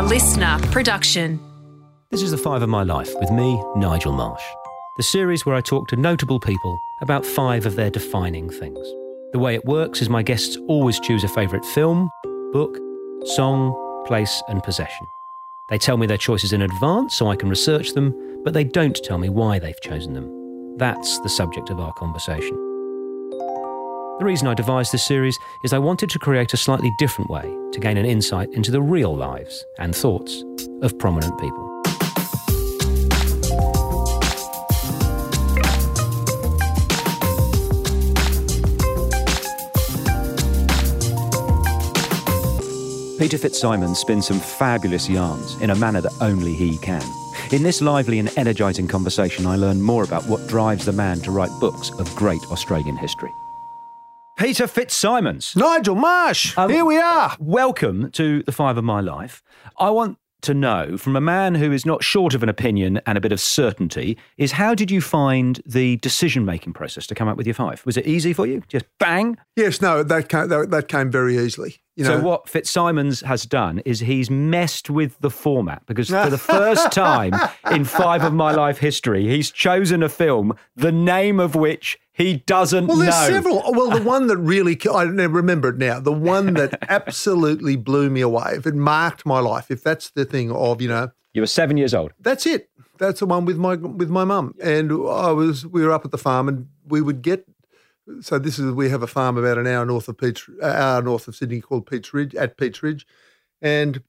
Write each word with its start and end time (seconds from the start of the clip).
A 0.00 0.02
listener 0.02 0.58
production. 0.72 1.38
This 2.10 2.22
is 2.22 2.30
The 2.30 2.38
Five 2.38 2.62
of 2.62 2.70
My 2.70 2.84
Life 2.84 3.14
with 3.20 3.30
me, 3.30 3.62
Nigel 3.76 4.12
Marsh. 4.12 4.42
The 4.96 5.02
series 5.02 5.44
where 5.44 5.54
I 5.54 5.60
talk 5.60 5.88
to 5.88 5.96
notable 5.96 6.40
people 6.40 6.80
about 7.02 7.26
five 7.26 7.66
of 7.66 7.76
their 7.76 7.90
defining 7.90 8.48
things. 8.48 8.80
The 9.32 9.38
way 9.38 9.54
it 9.54 9.66
works 9.66 10.00
is 10.00 10.08
my 10.08 10.22
guests 10.22 10.56
always 10.68 11.00
choose 11.00 11.22
a 11.22 11.28
favourite 11.28 11.66
film, 11.66 12.08
book, 12.50 12.78
song, 13.26 13.74
place, 14.06 14.42
and 14.48 14.62
possession. 14.62 15.06
They 15.68 15.76
tell 15.76 15.98
me 15.98 16.06
their 16.06 16.16
choices 16.16 16.54
in 16.54 16.62
advance 16.62 17.14
so 17.14 17.28
I 17.28 17.36
can 17.36 17.50
research 17.50 17.92
them, 17.92 18.14
but 18.42 18.54
they 18.54 18.64
don't 18.64 18.96
tell 19.04 19.18
me 19.18 19.28
why 19.28 19.58
they've 19.58 19.82
chosen 19.82 20.14
them. 20.14 20.78
That's 20.78 21.20
the 21.20 21.28
subject 21.28 21.68
of 21.68 21.78
our 21.78 21.92
conversation. 21.92 22.69
The 24.20 24.26
reason 24.26 24.48
I 24.48 24.52
devised 24.52 24.92
this 24.92 25.06
series 25.06 25.38
is 25.64 25.72
I 25.72 25.78
wanted 25.78 26.10
to 26.10 26.18
create 26.18 26.52
a 26.52 26.56
slightly 26.58 26.90
different 26.98 27.30
way 27.30 27.56
to 27.72 27.80
gain 27.80 27.96
an 27.96 28.04
insight 28.04 28.50
into 28.52 28.70
the 28.70 28.82
real 28.82 29.16
lives 29.16 29.64
and 29.78 29.96
thoughts 29.96 30.44
of 30.82 30.98
prominent 30.98 31.40
people. 31.40 31.66
Peter 43.18 43.38
Fitzsimons 43.38 43.98
spins 43.98 44.26
some 44.26 44.38
fabulous 44.38 45.08
yarns 45.08 45.58
in 45.62 45.70
a 45.70 45.74
manner 45.76 46.02
that 46.02 46.12
only 46.20 46.52
he 46.52 46.76
can. 46.76 47.02
In 47.52 47.62
this 47.62 47.80
lively 47.80 48.18
and 48.18 48.30
energising 48.36 48.86
conversation, 48.86 49.46
I 49.46 49.56
learn 49.56 49.80
more 49.80 50.04
about 50.04 50.26
what 50.26 50.46
drives 50.46 50.84
the 50.84 50.92
man 50.92 51.20
to 51.20 51.30
write 51.30 51.58
books 51.58 51.88
of 51.92 52.14
great 52.14 52.42
Australian 52.50 52.98
history. 52.98 53.32
Peter 54.40 54.66
Fitzsimons. 54.66 55.54
Nigel 55.54 55.94
Marsh, 55.94 56.56
Um, 56.56 56.70
here 56.70 56.86
we 56.86 56.96
are. 56.96 57.36
Welcome 57.38 58.10
to 58.12 58.42
the 58.44 58.52
Five 58.52 58.78
of 58.78 58.84
My 58.84 58.98
Life. 58.98 59.42
I 59.76 59.90
want 59.90 60.16
to 60.40 60.54
know 60.54 60.96
from 60.96 61.14
a 61.14 61.20
man 61.20 61.54
who 61.56 61.70
is 61.70 61.84
not 61.84 62.02
short 62.02 62.32
of 62.32 62.42
an 62.42 62.48
opinion 62.48 63.02
and 63.04 63.18
a 63.18 63.20
bit 63.20 63.32
of 63.32 63.40
certainty 63.40 64.16
is 64.38 64.52
how 64.52 64.74
did 64.74 64.90
you 64.90 65.02
find 65.02 65.60
the 65.66 65.98
decision 65.98 66.46
making 66.46 66.72
process 66.72 67.06
to 67.08 67.14
come 67.14 67.28
up 67.28 67.36
with 67.36 67.46
your 67.46 67.52
five? 67.52 67.84
Was 67.84 67.98
it 67.98 68.06
easy 68.06 68.32
for 68.32 68.46
you? 68.46 68.62
Just 68.66 68.86
bang? 68.98 69.36
Yes, 69.56 69.82
no, 69.82 70.02
that 70.02 70.30
came, 70.30 70.48
that, 70.48 70.70
that 70.70 70.88
came 70.88 71.10
very 71.10 71.36
easily. 71.36 71.76
You 71.96 72.04
know, 72.04 72.18
so 72.18 72.24
what 72.24 72.48
Fitzsimons 72.48 73.20
has 73.20 73.44
done 73.44 73.80
is 73.84 74.00
he's 74.00 74.30
messed 74.30 74.88
with 74.88 75.18
the 75.20 75.28
format 75.28 75.82
because 75.84 76.08
for 76.08 76.30
the 76.30 76.38
first 76.38 76.90
time 76.92 77.34
in 77.70 77.84
five 77.84 78.24
of 78.24 78.32
my 78.32 78.52
life 78.52 78.78
history, 78.78 79.28
he's 79.28 79.50
chosen 79.50 80.02
a 80.02 80.08
film 80.08 80.54
the 80.74 80.92
name 80.92 81.38
of 81.38 81.54
which 81.54 81.98
he 82.20 82.36
doesn't 82.46 82.86
Well, 82.86 82.96
there's 82.98 83.14
know. 83.14 83.28
several. 83.28 83.62
Well, 83.72 83.90
the 83.90 84.02
one 84.02 84.26
that 84.28 84.36
really, 84.36 84.78
I 84.92 85.02
remember 85.02 85.68
it 85.70 85.78
now. 85.78 86.00
The 86.00 86.12
one 86.12 86.54
that 86.60 86.78
absolutely 86.88 87.76
blew 87.76 88.10
me 88.10 88.20
away, 88.20 88.52
if 88.56 88.66
it 88.66 88.74
marked 88.74 89.24
my 89.26 89.40
life, 89.40 89.70
if 89.70 89.82
that's 89.82 90.10
the 90.10 90.24
thing 90.24 90.50
of, 90.52 90.80
you 90.82 90.88
know, 90.88 91.10
You 91.32 91.42
were 91.42 91.46
seven 91.46 91.76
years 91.76 91.94
old. 91.94 92.12
that's 92.20 92.46
it. 92.46 92.68
That's 92.98 93.20
the 93.20 93.26
one 93.26 93.46
with 93.46 93.56
my 93.56 93.76
with 93.76 94.10
my 94.10 94.24
mum. 94.24 94.54
And 94.62 94.92
I 94.92 95.30
was, 95.32 95.66
we 95.66 95.82
were 95.82 95.90
up 95.92 96.04
at 96.04 96.10
the 96.10 96.18
farm, 96.18 96.48
and 96.48 96.68
we 96.86 97.00
would 97.00 97.22
get. 97.22 97.46
So 98.20 98.38
this 98.38 98.58
is 98.58 98.72
we 98.72 98.90
have 98.90 99.02
a 99.02 99.06
farm 99.06 99.38
about 99.38 99.56
an 99.56 99.66
hour 99.66 99.86
north 99.86 100.06
of 100.08 100.18
Peats, 100.18 100.46
uh, 100.62 100.66
hour 100.66 101.00
north 101.00 101.26
of 101.26 101.34
Sydney 101.34 101.60
called 101.62 101.86
Peats 101.86 102.12
Ridge 102.12 102.34
at 102.34 102.58
Peats 102.58 102.82
Ridge, 102.82 103.06
and 103.62 104.02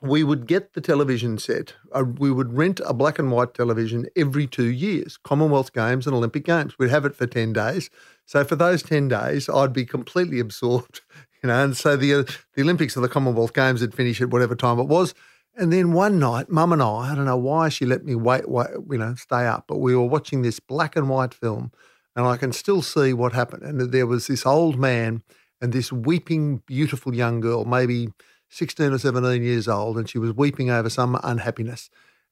we 0.00 0.22
would 0.22 0.46
get 0.46 0.74
the 0.74 0.80
television 0.80 1.38
set. 1.38 1.74
Uh, 1.92 2.04
we 2.18 2.30
would 2.30 2.52
rent 2.52 2.80
a 2.84 2.94
black 2.94 3.18
and 3.18 3.30
white 3.30 3.54
television 3.54 4.06
every 4.16 4.46
two 4.46 4.70
years, 4.70 5.16
Commonwealth 5.16 5.72
Games 5.72 6.06
and 6.06 6.14
Olympic 6.14 6.44
Games. 6.44 6.78
We'd 6.78 6.90
have 6.90 7.04
it 7.04 7.16
for 7.16 7.26
10 7.26 7.52
days. 7.52 7.90
So 8.26 8.44
for 8.44 8.56
those 8.56 8.82
10 8.82 9.08
days, 9.08 9.48
I'd 9.48 9.72
be 9.72 9.84
completely 9.84 10.40
absorbed, 10.40 11.00
you 11.42 11.48
know, 11.48 11.64
and 11.64 11.76
so 11.76 11.96
the, 11.96 12.14
uh, 12.14 12.24
the 12.54 12.62
Olympics 12.62 12.96
or 12.96 13.00
the 13.00 13.08
Commonwealth 13.08 13.54
Games 13.54 13.80
would 13.80 13.94
finish 13.94 14.20
at 14.20 14.30
whatever 14.30 14.54
time 14.54 14.78
it 14.78 14.88
was. 14.88 15.14
And 15.56 15.72
then 15.72 15.92
one 15.92 16.20
night, 16.20 16.48
mum 16.48 16.72
and 16.72 16.82
I, 16.82 17.12
I 17.12 17.14
don't 17.16 17.24
know 17.24 17.36
why 17.36 17.68
she 17.68 17.84
let 17.84 18.04
me 18.04 18.14
wait, 18.14 18.48
wait, 18.48 18.68
you 18.90 18.98
know, 18.98 19.14
stay 19.16 19.44
up, 19.46 19.64
but 19.66 19.78
we 19.78 19.96
were 19.96 20.06
watching 20.06 20.42
this 20.42 20.60
black 20.60 20.94
and 20.94 21.08
white 21.08 21.34
film 21.34 21.72
and 22.14 22.26
I 22.26 22.36
can 22.36 22.52
still 22.52 22.82
see 22.82 23.12
what 23.12 23.32
happened. 23.32 23.62
And 23.62 23.92
there 23.92 24.06
was 24.06 24.26
this 24.26 24.44
old 24.44 24.78
man 24.78 25.22
and 25.60 25.72
this 25.72 25.92
weeping, 25.92 26.62
beautiful 26.66 27.14
young 27.14 27.40
girl, 27.40 27.64
maybe 27.64 28.08
16 28.48 28.92
or 28.92 28.98
17 28.98 29.42
years 29.42 29.68
old, 29.68 29.98
and 29.98 30.08
she 30.08 30.18
was 30.18 30.32
weeping 30.32 30.70
over 30.70 30.88
some 30.88 31.18
unhappiness. 31.22 31.90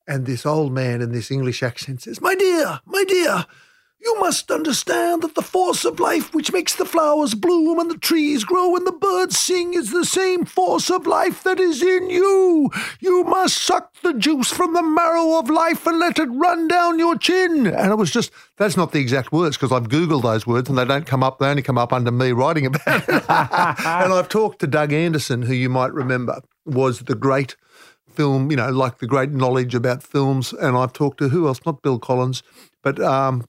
And 0.09 0.25
this 0.25 0.47
old 0.47 0.73
man 0.73 1.03
in 1.03 1.13
this 1.13 1.31
English 1.31 1.63
accent 1.63 2.03
says, 2.03 2.21
My 2.21 2.35
dear, 2.35 2.81
my 2.87 3.05
dear, 3.05 3.45
you 3.99 4.21
must 4.21 4.51
understand 4.51 5.23
that 5.23 5.35
the 5.35 5.43
force 5.43 5.85
of 5.85 5.99
life 5.99 6.35
which 6.35 6.53
makes 6.53 6.75
the 6.75 6.85
flowers 6.85 7.35
bloom 7.35 7.79
and 7.79 7.91
the 7.91 7.99
trees 7.99 8.45
grow 8.45 8.77
and 8.77 8.87
the 8.87 8.93
birds 8.93 9.39
sing 9.39 9.75
is 9.75 9.91
the 9.91 10.05
same 10.05 10.45
force 10.45 10.91
of 10.91 11.07
life 11.07 11.43
that 11.43 11.59
is 11.59 11.83
in 11.83 12.11
you. 12.11 12.71
You 13.01 13.25
must 13.25 13.59
suck 13.59 13.95
the 14.03 14.13
juice 14.13 14.53
from 14.53 14.75
the 14.75 14.83
marrow 14.83 15.39
of 15.39 15.51
life 15.51 15.87
and 15.87 15.99
let 15.99 16.19
it 16.19 16.29
run 16.31 16.69
down 16.69 16.99
your 16.99 17.17
chin. 17.17 17.67
And 17.67 17.91
it 17.91 17.97
was 17.97 18.11
just, 18.11 18.31
that's 18.59 18.77
not 18.77 18.93
the 18.93 19.01
exact 19.01 19.33
words 19.33 19.57
because 19.57 19.73
I've 19.73 19.89
Googled 19.89 20.23
those 20.23 20.47
words 20.47 20.69
and 20.69 20.79
they 20.79 20.85
don't 20.85 21.07
come 21.07 21.23
up, 21.23 21.39
they 21.39 21.49
only 21.49 21.63
come 21.63 21.79
up 21.79 21.93
under 21.93 22.13
me 22.13 22.33
writing 22.33 22.67
about 22.67 23.09
it. 23.09 23.09
and 23.29 24.13
I've 24.13 24.29
talked 24.29 24.61
to 24.61 24.67
Doug 24.67 24.93
Anderson, 24.93 25.43
who 25.43 25.55
you 25.55 25.69
might 25.69 25.93
remember 25.93 26.41
was 26.65 27.01
the 27.01 27.15
great 27.15 27.57
film, 28.09 28.51
you 28.51 28.57
know, 28.57 28.71
like 28.71 28.99
the 28.99 29.07
great 29.07 29.31
knowledge 29.31 29.75
about 29.75 30.03
films. 30.03 30.53
And 30.53 30.77
I've 30.77 30.93
talked 30.93 31.19
to 31.19 31.29
who 31.29 31.47
else? 31.47 31.61
Not 31.65 31.83
Bill 31.83 31.99
Collins, 31.99 32.43
but 32.83 33.01
um, 33.01 33.45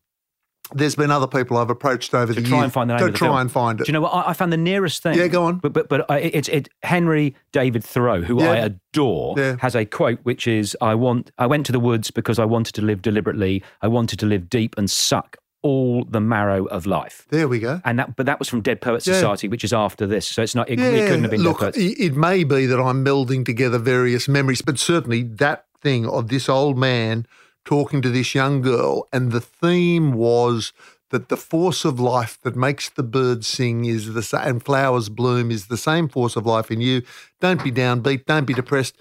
there's 0.73 0.95
been 0.95 1.11
other 1.11 1.27
people 1.27 1.57
I've 1.57 1.69
approached 1.69 2.13
over 2.13 2.33
to 2.33 2.41
the 2.41 2.47
try 2.47 2.57
years 2.57 2.63
and 2.65 2.73
find 2.73 2.89
the 2.89 2.97
name 2.97 3.07
to 3.07 3.13
try 3.13 3.27
film. 3.27 3.37
and 3.39 3.51
find 3.51 3.79
it. 3.79 3.85
Do 3.85 3.89
you 3.89 3.93
know 3.93 4.01
what? 4.01 4.13
I, 4.13 4.29
I 4.29 4.33
found 4.33 4.51
the 4.53 4.57
nearest 4.57 5.03
thing. 5.03 5.17
Yeah, 5.17 5.27
go 5.27 5.43
on. 5.45 5.57
But 5.59 5.73
but 5.73 5.87
but 5.89 6.01
uh, 6.09 6.15
it's 6.21 6.47
it 6.49 6.69
Henry 6.83 7.35
David 7.51 7.83
Thoreau, 7.83 8.21
who 8.21 8.41
Yeah. 8.41 8.51
I 8.51 8.55
adore, 8.57 9.35
Yeah. 9.37 9.55
has 9.59 9.75
a 9.75 9.85
quote 9.85 10.19
which 10.23 10.47
is, 10.47 10.75
"I 10.81 10.95
want 10.95 11.31
I 11.37 11.47
went 11.47 11.65
to 11.67 11.71
the 11.71 11.79
woods 11.79 12.11
because 12.11 12.39
I 12.39 12.45
wanted 12.45 12.73
to 12.75 12.81
live 12.81 13.01
deliberately. 13.01 13.63
I 13.81 13.87
wanted 13.87 14.19
to 14.19 14.25
live 14.25 14.49
deep 14.49 14.75
and 14.77 14.89
suck 14.89 15.37
all 15.63 16.03
the 16.05 16.21
marrow 16.21 16.65
of 16.65 16.85
life." 16.85 17.25
there 17.29 17.47
we 17.47 17.59
go. 17.59 17.81
And 17.85 17.99
that, 17.99 18.15
but 18.15 18.25
that 18.25 18.39
was 18.39 18.47
from 18.49 18.61
Dead 18.61 18.81
Poets 18.81 19.07
Yeah. 19.07 19.13
Society, 19.15 19.47
which 19.47 19.63
is 19.63 19.73
after 19.73 20.05
this. 20.05 20.27
So 20.27 20.41
it's 20.43 20.53
not. 20.55 20.69
It, 20.69 20.79
it 20.79 21.07
couldn't 21.07 21.23
have 21.23 21.31
been 21.31 21.41
Look, 21.43 21.59
Dead 21.59 21.73
Poets. 21.73 21.77
it 21.77 21.99
it 21.99 22.15
may 22.15 22.43
be 22.43 22.65
that 22.65 22.79
I'm 22.79 23.05
melding 23.05 23.45
together 23.45 23.77
various 23.79 24.27
memories, 24.27 24.61
but 24.61 24.77
certainly 24.79 25.23
that 25.23 25.65
thing 25.81 26.07
of 26.07 26.27
this 26.29 26.49
old 26.49 26.77
man 26.77 27.25
talking 27.67 28.01
to 28.01 28.09
this 28.09 28.33
young 28.33 28.61
girl, 28.61 29.07
and 29.13 29.31
the 29.31 29.41
theme 29.41 30.13
was 30.13 30.73
that 31.11 31.29
the 31.29 31.37
force 31.37 31.85
of 31.85 31.99
life 31.99 32.37
that 32.43 32.55
makes 32.55 32.89
the 32.89 33.03
birds 33.03 33.47
sing 33.47 33.85
is 33.85 34.13
the 34.13 34.23
same, 34.23 34.41
and 34.49 34.63
flowers 34.65 35.09
bloom 35.09 35.51
is 35.51 35.67
the 35.67 35.77
same 35.77 36.07
force 36.09 36.35
of 36.35 36.45
life 36.45 36.71
in 36.71 36.81
you. 36.81 37.01
Don't 37.39 37.63
be 37.63 37.71
downbeat. 37.71 38.25
Don't 38.25 38.45
be 38.45 38.53
depressed. 38.53 38.95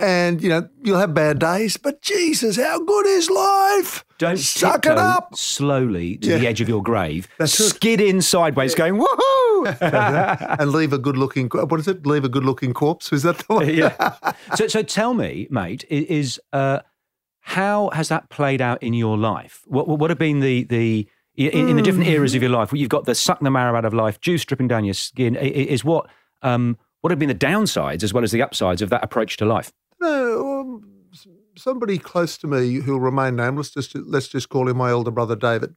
And 0.00 0.42
you 0.42 0.48
know 0.48 0.66
you'll 0.82 0.98
have 0.98 1.12
bad 1.12 1.38
days, 1.38 1.76
but 1.76 2.00
Jesus, 2.00 2.56
how 2.56 2.78
good 2.82 3.06
is 3.06 3.28
life? 3.28 4.06
Don't 4.16 4.38
suck 4.38 4.86
it 4.86 4.96
up. 4.96 5.36
slowly 5.36 6.16
to 6.16 6.30
Yeah. 6.30 6.38
the 6.38 6.46
edge 6.46 6.62
of 6.62 6.68
your 6.70 6.82
grave. 6.82 7.28
That's 7.38 7.60
it. 7.60 7.68
skid 7.74 8.00
in 8.00 8.22
sideways, 8.22 8.74
going 8.74 8.94
woohoo. 8.98 9.76
and 10.60 10.72
leave 10.72 10.94
a 10.94 10.98
good 10.98 11.18
looking. 11.18 11.50
What 11.50 11.78
is 11.78 11.88
it? 11.88 12.06
Leave 12.06 12.24
a 12.24 12.30
good 12.30 12.44
looking 12.46 12.72
corpse. 12.72 13.12
Is 13.12 13.22
that 13.24 13.36
the 13.38 13.54
one? 13.54 13.68
yeah. 13.82 14.14
So, 14.56 14.66
so 14.68 14.82
tell 14.82 15.12
me, 15.12 15.46
mate, 15.50 15.84
is 15.90 16.40
uh, 16.54 16.78
how 17.46 17.90
has 17.92 18.08
that 18.08 18.28
played 18.28 18.60
out 18.60 18.82
in 18.82 18.92
your 18.92 19.16
life? 19.16 19.62
What, 19.66 19.86
what 19.86 20.10
have 20.10 20.18
been 20.18 20.40
the 20.40 20.64
the 20.64 21.08
in, 21.36 21.68
in 21.68 21.76
the 21.76 21.82
different 21.82 22.08
eras 22.08 22.34
of 22.34 22.42
your 22.42 22.50
life? 22.50 22.72
Where 22.72 22.80
you've 22.80 22.88
got 22.88 23.04
the 23.04 23.14
suck 23.14 23.38
the 23.38 23.52
marrow 23.52 23.78
out 23.78 23.84
of 23.84 23.94
life, 23.94 24.20
juice 24.20 24.44
dripping 24.44 24.66
down 24.66 24.84
your 24.84 24.94
skin. 24.94 25.36
Is 25.36 25.84
what 25.84 26.10
um, 26.42 26.76
what 27.02 27.12
have 27.12 27.20
been 27.20 27.28
the 27.28 27.36
downsides 27.36 28.02
as 28.02 28.12
well 28.12 28.24
as 28.24 28.32
the 28.32 28.42
upsides 28.42 28.82
of 28.82 28.90
that 28.90 29.04
approach 29.04 29.36
to 29.36 29.44
life? 29.44 29.70
No, 30.00 30.60
um, 30.60 30.90
somebody 31.56 31.98
close 31.98 32.36
to 32.38 32.48
me 32.48 32.80
who'll 32.80 32.98
remain 32.98 33.36
nameless. 33.36 33.70
Just 33.70 33.94
let's 33.94 34.26
just 34.26 34.48
call 34.48 34.68
him 34.68 34.78
my 34.78 34.90
elder 34.90 35.12
brother 35.12 35.36
David. 35.36 35.76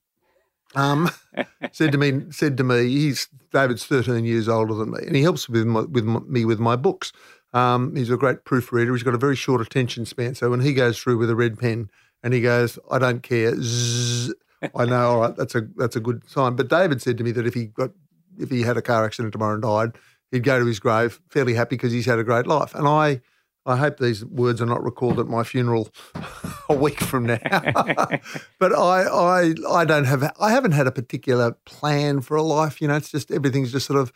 Um, 0.74 1.12
said 1.71 1.92
to 1.92 2.00
me, 2.00 2.31
said 2.31 2.57
to 2.57 2.63
me, 2.63 2.88
he's 2.88 3.27
David's 3.54 3.86
thirteen 3.86 4.25
years 4.25 4.50
older 4.50 4.74
than 4.74 4.89
me, 4.89 5.01
and 5.06 5.16
he 5.16 5.21
helps 5.21 5.48
with 5.48 5.68
my, 5.68 5.81
with 5.81 6.04
my, 6.04 6.19
me 6.21 6.45
with 6.45 6.60
my 6.60 6.75
books. 6.75 7.12
Um, 7.53 7.95
he's 7.95 8.09
a 8.09 8.17
great 8.17 8.43
proofreader. 8.45 8.93
He's 8.93 9.03
got 9.03 9.13
a 9.13 9.19
very 9.19 9.35
short 9.35 9.61
attention 9.61 10.05
span. 10.05 10.35
So 10.35 10.49
when 10.49 10.61
he 10.61 10.73
goes 10.73 10.99
through 10.99 11.17
with 11.17 11.29
a 11.29 11.35
red 11.35 11.57
pen 11.57 11.89
and 12.23 12.33
he 12.33 12.41
goes, 12.41 12.77
I 12.91 12.99
don't 12.99 13.23
care, 13.23 13.53
zzz, 13.59 14.33
I 14.75 14.85
know, 14.85 15.09
all 15.09 15.21
right, 15.21 15.35
that's 15.35 15.55
a 15.55 15.61
that's 15.77 15.95
a 15.95 16.01
good 16.01 16.29
sign. 16.29 16.55
But 16.55 16.67
David 16.67 17.01
said 17.01 17.17
to 17.17 17.23
me 17.23 17.31
that 17.31 17.47
if 17.47 17.53
he 17.53 17.65
got 17.65 17.91
if 18.37 18.49
he 18.49 18.61
had 18.61 18.77
a 18.77 18.81
car 18.81 19.05
accident 19.05 19.31
tomorrow 19.31 19.53
and 19.53 19.63
died, 19.63 19.91
he'd 20.31 20.43
go 20.43 20.59
to 20.59 20.65
his 20.65 20.79
grave 20.79 21.19
fairly 21.29 21.53
happy 21.53 21.75
because 21.75 21.91
he's 21.91 22.05
had 22.05 22.19
a 22.19 22.23
great 22.23 22.45
life. 22.45 22.75
And 22.75 22.87
I 22.87 23.21
I 23.65 23.75
hope 23.75 23.99
these 23.99 24.25
words 24.25 24.61
are 24.61 24.65
not 24.65 24.83
recalled 24.83 25.19
at 25.19 25.27
my 25.27 25.43
funeral 25.43 25.89
a 26.69 26.73
week 26.73 26.99
from 26.99 27.25
now. 27.25 27.37
but 28.59 28.73
I, 28.73 29.03
I, 29.03 29.53
I 29.69 29.85
don't 29.85 30.05
have, 30.05 30.31
I 30.39 30.51
haven't 30.51 30.71
had 30.71 30.87
a 30.87 30.91
particular 30.91 31.51
plan 31.65 32.21
for 32.21 32.35
a 32.35 32.41
life. 32.41 32.81
You 32.81 32.87
know, 32.87 32.95
it's 32.95 33.11
just 33.11 33.31
everything's 33.31 33.71
just 33.71 33.85
sort 33.85 33.99
of 33.99 34.11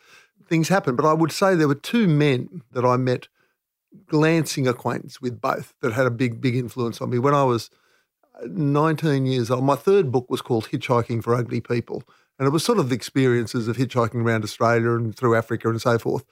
things 0.54 0.68
happen. 0.68 0.94
But 0.94 1.04
I 1.04 1.12
would 1.12 1.32
say 1.32 1.56
there 1.56 1.66
were 1.66 1.74
two 1.74 2.06
men 2.06 2.62
that 2.72 2.84
I 2.84 2.96
met, 2.96 3.26
glancing 4.06 4.68
acquaintance 4.68 5.20
with 5.20 5.40
both, 5.40 5.74
that 5.80 5.92
had 5.92 6.06
a 6.06 6.10
big, 6.10 6.40
big 6.40 6.54
influence 6.54 7.00
on 7.00 7.10
me 7.10 7.18
when 7.18 7.34
I 7.34 7.42
was 7.42 7.70
19 8.46 9.26
years 9.26 9.50
old. 9.50 9.64
My 9.64 9.74
third 9.74 10.12
book 10.12 10.30
was 10.30 10.42
called 10.42 10.68
Hitchhiking 10.68 11.24
for 11.24 11.34
Ugly 11.34 11.60
People, 11.60 12.04
and 12.38 12.46
it 12.46 12.50
was 12.50 12.64
sort 12.64 12.78
of 12.78 12.88
the 12.88 12.94
experiences 12.94 13.66
of 13.66 13.76
hitchhiking 13.76 14.22
around 14.24 14.44
Australia 14.44 14.92
and 14.92 15.16
through 15.16 15.34
Africa 15.34 15.68
and 15.68 15.82
so 15.82 15.98
forth. 15.98 16.24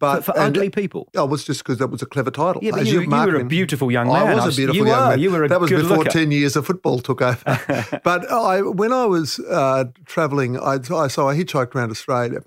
But 0.00 0.24
for, 0.24 0.32
for 0.32 0.38
ugly 0.38 0.70
people, 0.70 1.08
oh, 1.16 1.24
it 1.24 1.30
was 1.30 1.44
just 1.44 1.64
because 1.64 1.78
that 1.78 1.88
was 1.88 2.02
a 2.02 2.06
clever 2.06 2.30
title. 2.30 2.62
Yeah, 2.62 2.70
but 2.70 2.86
you, 2.86 3.00
you, 3.00 3.10
were 3.10 3.40
a 3.40 3.44
beautiful 3.44 3.90
young 3.90 4.06
man. 4.06 4.28
I 4.28 4.34
was 4.46 4.54
a 4.54 4.56
beautiful 4.56 4.76
you 4.76 4.86
young 4.86 5.02
were, 5.02 5.08
man. 5.08 5.18
You 5.18 5.30
were 5.32 5.44
a 5.44 5.48
that 5.48 5.60
was 5.60 5.70
before 5.70 5.98
looker. 5.98 6.10
ten 6.10 6.30
years 6.30 6.54
of 6.54 6.66
football 6.66 7.00
took 7.00 7.20
over. 7.20 8.00
but 8.04 8.30
I, 8.30 8.62
when 8.62 8.92
I 8.92 9.06
was 9.06 9.40
uh, 9.40 9.86
travelling, 10.04 10.56
I, 10.56 10.78
I 10.92 11.08
so 11.08 11.28
I 11.28 11.36
hitchhiked 11.36 11.74
around 11.74 11.90
Australia, 11.90 12.42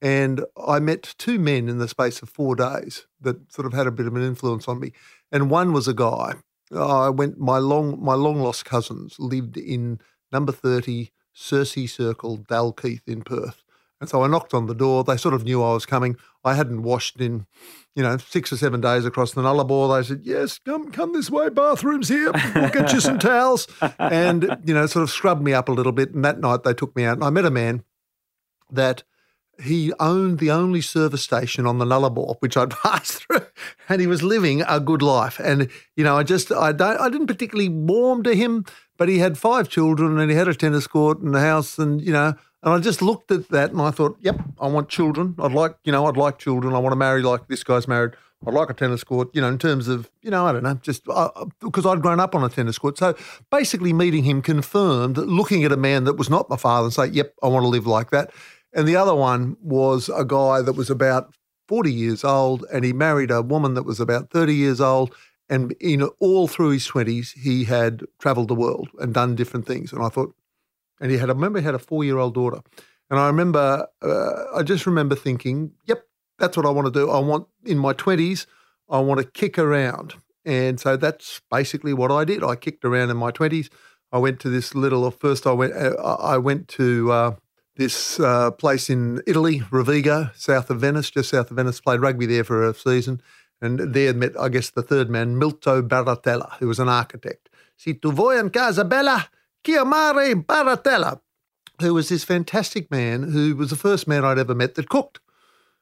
and 0.00 0.44
I 0.66 0.78
met 0.78 1.14
two 1.18 1.38
men 1.38 1.68
in 1.68 1.78
the 1.78 1.88
space 1.88 2.22
of 2.22 2.28
four 2.28 2.54
days 2.54 3.06
that 3.20 3.52
sort 3.52 3.66
of 3.66 3.72
had 3.72 3.86
a 3.86 3.92
bit 3.92 4.06
of 4.06 4.14
an 4.14 4.22
influence 4.22 4.68
on 4.68 4.80
me. 4.80 4.92
And 5.32 5.50
one 5.50 5.72
was 5.72 5.88
a 5.88 5.94
guy. 5.94 6.34
I 6.74 7.08
went. 7.08 7.38
My 7.38 7.58
long 7.58 8.02
my 8.02 8.14
long 8.14 8.40
lost 8.40 8.64
cousins 8.64 9.16
lived 9.18 9.56
in 9.56 10.00
number 10.30 10.52
thirty 10.52 11.10
Circe 11.32 11.92
Circle, 11.92 12.38
Dalkeith 12.38 13.06
in 13.06 13.22
Perth. 13.22 13.62
And 14.00 14.08
so 14.08 14.22
I 14.22 14.28
knocked 14.28 14.54
on 14.54 14.66
the 14.66 14.74
door. 14.74 15.02
They 15.02 15.16
sort 15.16 15.34
of 15.34 15.44
knew 15.44 15.62
I 15.62 15.72
was 15.72 15.86
coming. 15.86 16.16
I 16.44 16.54
hadn't 16.54 16.82
washed 16.82 17.20
in, 17.20 17.46
you 17.96 18.02
know, 18.02 18.16
six 18.16 18.52
or 18.52 18.56
seven 18.56 18.80
days 18.80 19.04
across 19.04 19.32
the 19.32 19.42
Nullarbor. 19.42 19.96
They 19.96 20.06
said, 20.06 20.20
"Yes, 20.22 20.58
come, 20.58 20.92
come 20.92 21.12
this 21.12 21.30
way. 21.30 21.48
Bathrooms 21.48 22.08
here. 22.08 22.30
We'll 22.54 22.70
get 22.70 22.92
you 22.92 23.00
some 23.00 23.18
towels." 23.18 23.66
And 23.98 24.58
you 24.64 24.74
know, 24.74 24.86
sort 24.86 25.02
of 25.02 25.10
scrubbed 25.10 25.42
me 25.42 25.52
up 25.52 25.68
a 25.68 25.72
little 25.72 25.92
bit. 25.92 26.14
And 26.14 26.24
that 26.24 26.38
night 26.38 26.62
they 26.62 26.74
took 26.74 26.94
me 26.94 27.04
out, 27.04 27.16
and 27.16 27.24
I 27.24 27.30
met 27.30 27.44
a 27.44 27.50
man 27.50 27.82
that 28.70 29.02
he 29.60 29.92
owned 29.98 30.38
the 30.38 30.50
only 30.50 30.80
service 30.80 31.22
station 31.22 31.66
on 31.66 31.78
the 31.78 31.84
Nullarbor, 31.84 32.36
which 32.40 32.56
I'd 32.56 32.70
passed 32.82 33.24
through, 33.24 33.46
and 33.88 34.00
he 34.00 34.06
was 34.06 34.22
living 34.22 34.62
a 34.62 34.80
good 34.80 35.02
life. 35.02 35.38
And 35.40 35.68
you 35.96 36.04
know, 36.04 36.16
I 36.16 36.22
just 36.22 36.52
I 36.52 36.72
don't 36.72 37.00
I 37.00 37.08
didn't 37.08 37.26
particularly 37.26 37.68
warm 37.68 38.22
to 38.24 38.34
him, 38.34 38.64
but 38.96 39.08
he 39.08 39.18
had 39.18 39.38
five 39.38 39.68
children 39.68 40.18
and 40.18 40.30
he 40.30 40.36
had 40.36 40.48
a 40.48 40.54
tennis 40.54 40.86
court 40.86 41.20
and 41.20 41.34
a 41.34 41.40
house, 41.40 41.78
and 41.78 42.00
you 42.00 42.12
know. 42.12 42.34
And 42.60 42.74
I 42.74 42.80
just 42.80 43.00
looked 43.00 43.30
at 43.30 43.50
that 43.50 43.70
and 43.70 43.80
I 43.80 43.92
thought, 43.92 44.18
yep, 44.20 44.40
I 44.60 44.66
want 44.66 44.88
children. 44.88 45.36
I'd 45.38 45.52
like, 45.52 45.76
you 45.84 45.92
know, 45.92 46.06
I'd 46.06 46.16
like 46.16 46.40
children. 46.40 46.74
I 46.74 46.80
want 46.80 46.90
to 46.90 46.96
marry 46.96 47.22
like 47.22 47.46
this 47.46 47.62
guy's 47.62 47.86
married. 47.86 48.14
I'd 48.46 48.54
like 48.54 48.70
a 48.70 48.74
tennis 48.74 49.02
court, 49.02 49.30
you 49.32 49.40
know, 49.40 49.48
in 49.48 49.58
terms 49.58 49.88
of, 49.88 50.08
you 50.22 50.30
know, 50.30 50.46
I 50.46 50.52
don't 50.52 50.62
know, 50.62 50.74
just 50.74 51.08
uh, 51.08 51.30
because 51.60 51.84
I'd 51.84 52.02
grown 52.02 52.20
up 52.20 52.34
on 52.36 52.44
a 52.44 52.48
tennis 52.48 52.78
court. 52.78 52.96
So 52.96 53.16
basically, 53.50 53.92
meeting 53.92 54.24
him 54.24 54.42
confirmed 54.42 55.18
looking 55.18 55.64
at 55.64 55.72
a 55.72 55.76
man 55.76 56.04
that 56.04 56.14
was 56.14 56.30
not 56.30 56.48
my 56.48 56.56
father 56.56 56.86
and 56.86 56.94
say, 56.94 57.06
yep, 57.06 57.34
I 57.42 57.48
want 57.48 57.64
to 57.64 57.68
live 57.68 57.86
like 57.86 58.10
that. 58.10 58.30
And 58.72 58.86
the 58.86 58.96
other 58.96 59.14
one 59.14 59.56
was 59.60 60.08
a 60.08 60.24
guy 60.24 60.62
that 60.62 60.74
was 60.74 60.90
about 60.90 61.34
40 61.68 61.92
years 61.92 62.24
old 62.24 62.64
and 62.72 62.84
he 62.84 62.92
married 62.92 63.30
a 63.30 63.42
woman 63.42 63.74
that 63.74 63.84
was 63.84 64.00
about 64.00 64.30
30 64.30 64.54
years 64.54 64.80
old. 64.80 65.14
And 65.50 65.72
in 65.80 66.02
all 66.20 66.46
through 66.48 66.70
his 66.70 66.88
20s, 66.88 67.38
he 67.38 67.64
had 67.64 68.02
traveled 68.18 68.48
the 68.48 68.54
world 68.54 68.88
and 68.98 69.14
done 69.14 69.34
different 69.34 69.66
things. 69.66 69.92
And 69.92 70.02
I 70.02 70.08
thought, 70.08 70.34
and 71.00 71.10
he 71.10 71.18
had, 71.18 71.30
I 71.30 71.32
remember 71.32 71.60
he 71.60 71.64
had 71.64 71.74
a 71.74 71.78
four 71.78 72.04
year 72.04 72.18
old 72.18 72.34
daughter. 72.34 72.60
And 73.10 73.18
I 73.18 73.26
remember, 73.26 73.86
uh, 74.02 74.44
I 74.54 74.62
just 74.62 74.86
remember 74.86 75.14
thinking, 75.14 75.72
yep, 75.86 76.04
that's 76.38 76.56
what 76.56 76.66
I 76.66 76.70
want 76.70 76.86
to 76.86 76.92
do. 76.92 77.10
I 77.10 77.18
want, 77.18 77.46
in 77.64 77.78
my 77.78 77.94
20s, 77.94 78.46
I 78.90 79.00
want 79.00 79.20
to 79.20 79.26
kick 79.26 79.58
around. 79.58 80.14
And 80.44 80.78
so 80.78 80.96
that's 80.96 81.40
basically 81.50 81.94
what 81.94 82.10
I 82.10 82.24
did. 82.24 82.44
I 82.44 82.56
kicked 82.56 82.84
around 82.84 83.10
in 83.10 83.16
my 83.16 83.30
20s. 83.30 83.68
I 84.12 84.18
went 84.18 84.40
to 84.40 84.48
this 84.50 84.74
little, 84.74 85.10
first 85.10 85.46
I 85.46 85.52
went, 85.52 85.74
uh, 85.74 85.94
I 86.20 86.38
went 86.38 86.68
to 86.68 87.12
uh, 87.12 87.36
this 87.78 88.18
uh, 88.18 88.50
place 88.50 88.90
in 88.90 89.22
Italy, 89.26 89.60
Rovigo, 89.60 90.34
south 90.36 90.68
of 90.68 90.80
Venice, 90.80 91.10
just 91.10 91.30
south 91.30 91.50
of 91.50 91.56
Venice, 91.56 91.80
played 91.80 92.00
rugby 92.00 92.26
there 92.26 92.42
for 92.42 92.68
a 92.68 92.74
season. 92.74 93.22
And 93.62 93.78
there 93.78 94.12
met, 94.12 94.38
I 94.38 94.48
guess, 94.48 94.70
the 94.70 94.82
third 94.82 95.08
man, 95.08 95.40
Milto 95.40 95.80
Baratella, 95.86 96.58
who 96.58 96.66
was 96.66 96.80
an 96.80 96.88
architect. 96.88 97.48
Si 97.76 97.94
tu 97.94 98.12
vuoi 98.12 98.40
in 98.40 98.50
casa 98.50 98.84
bella, 98.84 99.28
chiamare 99.64 100.44
Baratella, 100.44 101.20
who 101.80 101.94
was 101.94 102.08
this 102.08 102.24
fantastic 102.24 102.90
man 102.90 103.22
who 103.22 103.54
was 103.54 103.70
the 103.70 103.76
first 103.76 104.08
man 104.08 104.24
I'd 104.24 104.38
ever 104.38 104.54
met 104.54 104.74
that 104.74 104.88
cooked. 104.88 105.20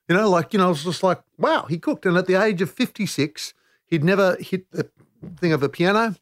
You 0.06 0.14
know, 0.14 0.28
like, 0.28 0.52
you 0.52 0.58
know, 0.58 0.66
I 0.66 0.68
was 0.68 0.84
just 0.84 1.02
like, 1.02 1.22
wow, 1.38 1.64
he 1.68 1.78
cooked. 1.78 2.04
And 2.04 2.16
at 2.16 2.26
the 2.26 2.40
age 2.40 2.60
of 2.60 2.70
56, 2.70 3.54
he'd 3.86 4.04
never 4.04 4.36
hit 4.38 4.70
the 4.70 4.88
thing 5.38 5.52
of 5.52 5.62
a 5.62 5.68
piano 5.68 6.14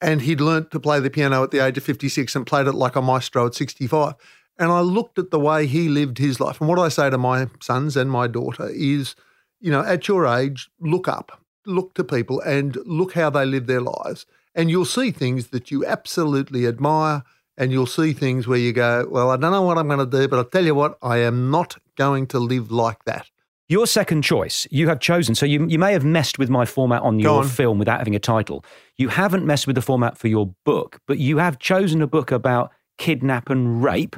and 0.00 0.22
he'd 0.22 0.40
learnt 0.40 0.70
to 0.70 0.80
play 0.80 1.00
the 1.00 1.10
piano 1.10 1.42
at 1.42 1.50
the 1.50 1.64
age 1.64 1.78
of 1.78 1.84
56 1.84 2.36
and 2.36 2.46
played 2.46 2.66
it 2.66 2.74
like 2.74 2.96
a 2.96 3.02
maestro 3.02 3.46
at 3.46 3.54
65. 3.54 4.14
And 4.58 4.70
I 4.70 4.80
looked 4.80 5.18
at 5.18 5.30
the 5.30 5.40
way 5.40 5.66
he 5.66 5.88
lived 5.88 6.18
his 6.18 6.38
life. 6.40 6.60
And 6.60 6.68
what 6.68 6.78
I 6.78 6.88
say 6.88 7.10
to 7.10 7.18
my 7.18 7.48
sons 7.60 7.96
and 7.96 8.10
my 8.10 8.26
daughter 8.26 8.68
is, 8.68 9.16
you 9.60 9.70
know, 9.70 9.82
at 9.82 10.06
your 10.06 10.26
age, 10.26 10.70
look 10.80 11.08
up, 11.08 11.42
look 11.66 11.94
to 11.94 12.04
people 12.04 12.40
and 12.40 12.76
look 12.84 13.14
how 13.14 13.30
they 13.30 13.44
live 13.44 13.66
their 13.66 13.80
lives. 13.80 14.26
And 14.54 14.70
you'll 14.70 14.84
see 14.84 15.10
things 15.10 15.48
that 15.48 15.70
you 15.70 15.84
absolutely 15.84 16.66
admire. 16.66 17.24
And 17.56 17.70
you'll 17.70 17.86
see 17.86 18.12
things 18.12 18.48
where 18.48 18.58
you 18.58 18.72
go, 18.72 19.06
well, 19.08 19.30
I 19.30 19.36
don't 19.36 19.52
know 19.52 19.62
what 19.62 19.78
I'm 19.78 19.86
going 19.86 20.00
to 20.00 20.06
do, 20.06 20.26
but 20.26 20.38
I'll 20.38 20.44
tell 20.44 20.64
you 20.64 20.74
what, 20.74 20.98
I 21.00 21.18
am 21.18 21.52
not 21.52 21.76
going 21.96 22.26
to 22.28 22.40
live 22.40 22.72
like 22.72 23.04
that. 23.04 23.30
Your 23.68 23.86
second 23.86 24.22
choice, 24.22 24.66
you 24.70 24.88
have 24.88 25.00
chosen. 25.00 25.34
So 25.34 25.46
you, 25.46 25.66
you 25.68 25.78
may 25.78 25.92
have 25.92 26.04
messed 26.04 26.38
with 26.38 26.50
my 26.50 26.66
format 26.66 27.02
on 27.02 27.18
your 27.18 27.42
on. 27.42 27.48
film 27.48 27.78
without 27.78 27.98
having 27.98 28.14
a 28.14 28.18
title. 28.18 28.64
You 28.96 29.08
haven't 29.08 29.46
messed 29.46 29.66
with 29.66 29.76
the 29.76 29.82
format 29.82 30.18
for 30.18 30.28
your 30.28 30.52
book, 30.64 31.00
but 31.06 31.18
you 31.18 31.38
have 31.38 31.58
chosen 31.58 32.02
a 32.02 32.06
book 32.06 32.30
about 32.30 32.72
kidnap 32.98 33.48
and 33.48 33.82
rape. 33.82 34.16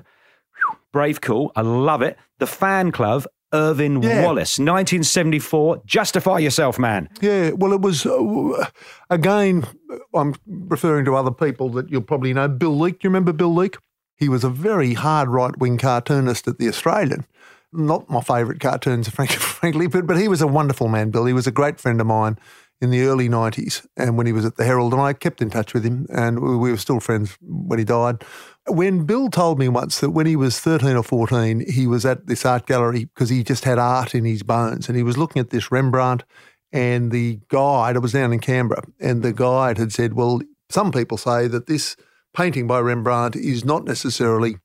Brave, 0.96 1.20
call. 1.20 1.52
I 1.54 1.60
love 1.60 2.00
it. 2.00 2.16
The 2.38 2.46
Fan 2.46 2.90
Club, 2.90 3.26
Irving 3.52 4.02
Yeah. 4.02 4.24
Wallace, 4.24 4.58
1974. 4.58 5.82
Justify 5.84 6.38
yourself, 6.38 6.78
man. 6.78 7.10
Yeah, 7.20 7.50
well, 7.50 7.74
it 7.74 7.82
was, 7.82 8.06
uh, 8.06 8.64
again, 9.10 9.66
I'm 10.14 10.34
referring 10.48 11.04
to 11.04 11.14
other 11.14 11.30
people 11.30 11.68
that 11.72 11.90
you'll 11.90 12.00
probably 12.00 12.32
know. 12.32 12.48
Bill 12.48 12.78
Leak, 12.78 12.94
do 12.94 13.08
you 13.08 13.10
remember 13.10 13.34
Bill 13.34 13.54
Leak? 13.54 13.76
He 14.16 14.30
was 14.30 14.42
a 14.42 14.48
very 14.48 14.94
hard 14.94 15.28
right 15.28 15.54
wing 15.58 15.76
cartoonist 15.76 16.48
at 16.48 16.56
The 16.56 16.66
Australian. 16.66 17.26
Not 17.74 18.08
my 18.08 18.22
favourite 18.22 18.58
cartoons, 18.58 19.06
frankly, 19.10 19.36
frankly 19.36 19.86
but, 19.88 20.06
but 20.06 20.16
he 20.16 20.28
was 20.28 20.40
a 20.40 20.46
wonderful 20.46 20.88
man, 20.88 21.10
Bill. 21.10 21.26
He 21.26 21.34
was 21.34 21.46
a 21.46 21.50
great 21.52 21.78
friend 21.78 22.00
of 22.00 22.06
mine 22.06 22.38
in 22.80 22.90
the 22.90 23.02
early 23.02 23.28
90s 23.28 23.86
and 23.96 24.16
when 24.16 24.26
he 24.26 24.32
was 24.32 24.44
at 24.44 24.56
the 24.56 24.64
Herald, 24.64 24.92
and 24.92 25.00
I 25.00 25.12
kept 25.12 25.40
in 25.40 25.50
touch 25.50 25.72
with 25.72 25.84
him, 25.84 26.06
and 26.10 26.40
we 26.40 26.56
we 26.56 26.70
were 26.70 26.76
still 26.76 27.00
friends 27.00 27.36
when 27.40 27.78
he 27.78 27.84
died. 27.84 28.22
When 28.68 29.06
Bill 29.06 29.30
told 29.30 29.58
me 29.58 29.68
once 29.68 30.00
that 30.00 30.10
when 30.10 30.26
he 30.26 30.36
was 30.36 30.60
13 30.60 30.96
or 30.96 31.02
14, 31.02 31.64
he 31.70 31.86
was 31.86 32.04
at 32.04 32.26
this 32.26 32.44
art 32.44 32.66
gallery 32.66 33.04
because 33.06 33.30
he 33.30 33.42
just 33.44 33.64
had 33.64 33.78
art 33.78 34.14
in 34.14 34.24
his 34.24 34.42
bones, 34.42 34.88
and 34.88 34.96
he 34.96 35.02
was 35.02 35.16
looking 35.16 35.40
at 35.40 35.50
this 35.50 35.70
Rembrandt, 35.70 36.24
and 36.72 37.10
the 37.10 37.40
guide, 37.48 37.96
it 37.96 38.00
was 38.00 38.12
down 38.12 38.32
in 38.32 38.40
Canberra, 38.40 38.82
and 39.00 39.22
the 39.22 39.32
guide 39.32 39.78
had 39.78 39.92
said, 39.92 40.14
Well, 40.14 40.40
some 40.68 40.92
people 40.92 41.16
say 41.16 41.46
that 41.48 41.66
this 41.66 41.96
painting 42.34 42.66
by 42.66 42.80
Rembrandt 42.80 43.36
is 43.36 43.64
not 43.64 43.84
necessarily 43.84 44.56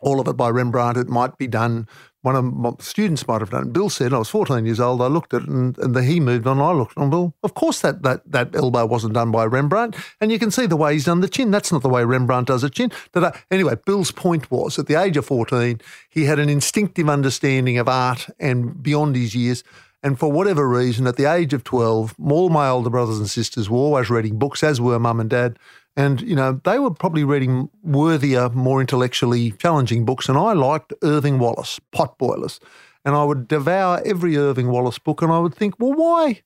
all 0.00 0.20
of 0.20 0.28
it 0.28 0.36
by 0.36 0.48
Rembrandt. 0.48 0.96
It 0.96 1.08
might 1.08 1.36
be 1.38 1.46
done. 1.46 1.88
One 2.22 2.36
of 2.36 2.44
my 2.44 2.72
students 2.80 3.26
might 3.26 3.40
have 3.40 3.50
done. 3.50 3.70
Bill 3.70 3.88
said, 3.88 4.12
I 4.12 4.18
was 4.18 4.28
14 4.28 4.66
years 4.66 4.78
old. 4.78 5.00
I 5.00 5.06
looked 5.06 5.32
at 5.32 5.42
it 5.42 5.48
and, 5.48 5.76
and 5.78 5.96
the, 5.96 6.02
he 6.02 6.20
moved 6.20 6.46
on. 6.46 6.60
I 6.60 6.72
looked 6.72 6.98
on. 6.98 7.10
Well, 7.10 7.34
of 7.42 7.54
course 7.54 7.80
that, 7.80 8.02
that 8.02 8.30
that 8.30 8.54
elbow 8.54 8.84
wasn't 8.84 9.14
done 9.14 9.30
by 9.30 9.44
Rembrandt. 9.44 9.96
And 10.20 10.30
you 10.30 10.38
can 10.38 10.50
see 10.50 10.66
the 10.66 10.76
way 10.76 10.92
he's 10.92 11.06
done 11.06 11.20
the 11.20 11.28
chin. 11.28 11.50
That's 11.50 11.72
not 11.72 11.82
the 11.82 11.88
way 11.88 12.04
Rembrandt 12.04 12.48
does 12.48 12.62
a 12.62 12.68
chin. 12.68 12.92
But 13.12 13.24
uh, 13.24 13.32
anyway, 13.50 13.76
Bill's 13.86 14.12
point 14.12 14.50
was 14.50 14.78
at 14.78 14.86
the 14.86 15.00
age 15.00 15.16
of 15.16 15.24
14, 15.24 15.80
he 16.10 16.24
had 16.24 16.38
an 16.38 16.50
instinctive 16.50 17.08
understanding 17.08 17.78
of 17.78 17.88
art 17.88 18.28
and 18.38 18.82
beyond 18.82 19.16
his 19.16 19.34
years. 19.34 19.64
And 20.02 20.18
for 20.18 20.32
whatever 20.32 20.66
reason, 20.66 21.06
at 21.06 21.16
the 21.16 21.30
age 21.30 21.52
of 21.52 21.62
12, 21.64 22.16
all 22.24 22.48
my 22.48 22.68
older 22.68 22.88
brothers 22.88 23.18
and 23.18 23.28
sisters 23.28 23.68
were 23.68 23.78
always 23.78 24.08
reading 24.08 24.38
books, 24.38 24.62
as 24.62 24.80
were 24.80 24.98
mum 24.98 25.20
and 25.20 25.28
dad. 25.28 25.58
And, 25.96 26.20
you 26.20 26.36
know, 26.36 26.60
they 26.64 26.78
were 26.78 26.92
probably 26.92 27.24
reading 27.24 27.68
worthier, 27.82 28.48
more 28.50 28.80
intellectually 28.80 29.52
challenging 29.52 30.04
books. 30.04 30.28
And 30.28 30.38
I 30.38 30.52
liked 30.52 30.92
Irving 31.02 31.38
Wallace, 31.38 31.80
Pot 31.92 32.16
Boilers. 32.16 32.60
And 33.04 33.14
I 33.14 33.24
would 33.24 33.48
devour 33.48 34.00
every 34.04 34.36
Irving 34.36 34.68
Wallace 34.68 34.98
book 34.98 35.22
and 35.22 35.32
I 35.32 35.38
would 35.38 35.54
think, 35.54 35.74
well, 35.78 35.94
why? 35.94 36.42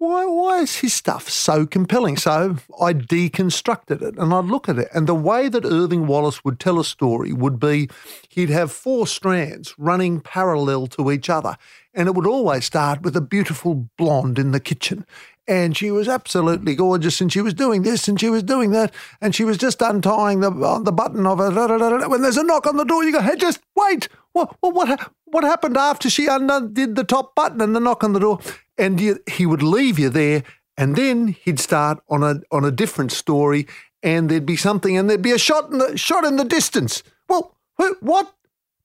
why, 0.00 0.24
why 0.24 0.60
is 0.60 0.76
his 0.76 0.94
stuff 0.94 1.28
so 1.28 1.66
compelling? 1.66 2.16
So 2.16 2.56
I 2.80 2.94
deconstructed 2.94 4.00
it 4.00 4.16
and 4.16 4.32
I'd 4.32 4.46
look 4.46 4.66
at 4.66 4.78
it. 4.78 4.88
And 4.94 5.06
the 5.06 5.14
way 5.14 5.50
that 5.50 5.66
Irving 5.66 6.06
Wallace 6.06 6.42
would 6.42 6.58
tell 6.58 6.80
a 6.80 6.84
story 6.86 7.34
would 7.34 7.60
be 7.60 7.90
he'd 8.30 8.48
have 8.48 8.72
four 8.72 9.06
strands 9.06 9.74
running 9.76 10.22
parallel 10.22 10.86
to 10.88 11.10
each 11.10 11.28
other. 11.28 11.54
And 11.92 12.08
it 12.08 12.14
would 12.14 12.26
always 12.26 12.64
start 12.64 13.02
with 13.02 13.14
a 13.14 13.20
beautiful 13.20 13.90
blonde 13.98 14.38
in 14.38 14.52
the 14.52 14.60
kitchen. 14.60 15.04
And 15.50 15.76
she 15.76 15.90
was 15.90 16.06
absolutely 16.06 16.76
gorgeous, 16.76 17.20
and 17.20 17.32
she 17.32 17.40
was 17.40 17.54
doing 17.54 17.82
this 17.82 18.06
and 18.06 18.20
she 18.20 18.30
was 18.30 18.44
doing 18.44 18.70
that, 18.70 18.94
and 19.20 19.34
she 19.34 19.42
was 19.42 19.58
just 19.58 19.82
untying 19.82 20.38
the 20.38 20.52
uh, 20.52 20.78
the 20.78 20.92
button 20.92 21.26
of 21.26 21.38
da, 21.38 22.08
when 22.08 22.22
there's 22.22 22.36
a 22.36 22.44
knock 22.44 22.68
on 22.68 22.76
the 22.76 22.84
door, 22.84 23.02
you 23.02 23.10
go, 23.10 23.20
"Hey, 23.20 23.34
just 23.34 23.58
wait! 23.74 24.08
What 24.30 24.56
what 24.60 24.74
what, 24.76 25.10
what 25.24 25.42
happened 25.42 25.76
after 25.76 26.08
she 26.08 26.28
undid 26.28 26.94
the 26.94 27.02
top 27.02 27.34
button 27.34 27.60
and 27.60 27.74
the 27.74 27.80
knock 27.80 28.04
on 28.04 28.12
the 28.12 28.20
door?" 28.20 28.38
And 28.78 29.00
you, 29.00 29.18
he 29.28 29.44
would 29.44 29.60
leave 29.60 29.98
you 29.98 30.08
there, 30.08 30.44
and 30.76 30.94
then 30.94 31.34
he'd 31.42 31.58
start 31.58 31.98
on 32.08 32.22
a 32.22 32.42
on 32.52 32.64
a 32.64 32.70
different 32.70 33.10
story, 33.10 33.66
and 34.04 34.28
there'd 34.28 34.46
be 34.46 34.54
something, 34.54 34.96
and 34.96 35.10
there'd 35.10 35.20
be 35.20 35.32
a 35.32 35.38
shot 35.38 35.72
in 35.72 35.78
the 35.78 35.98
shot 35.98 36.24
in 36.24 36.36
the 36.36 36.44
distance. 36.44 37.02
Well, 37.28 37.56
what? 37.98 38.32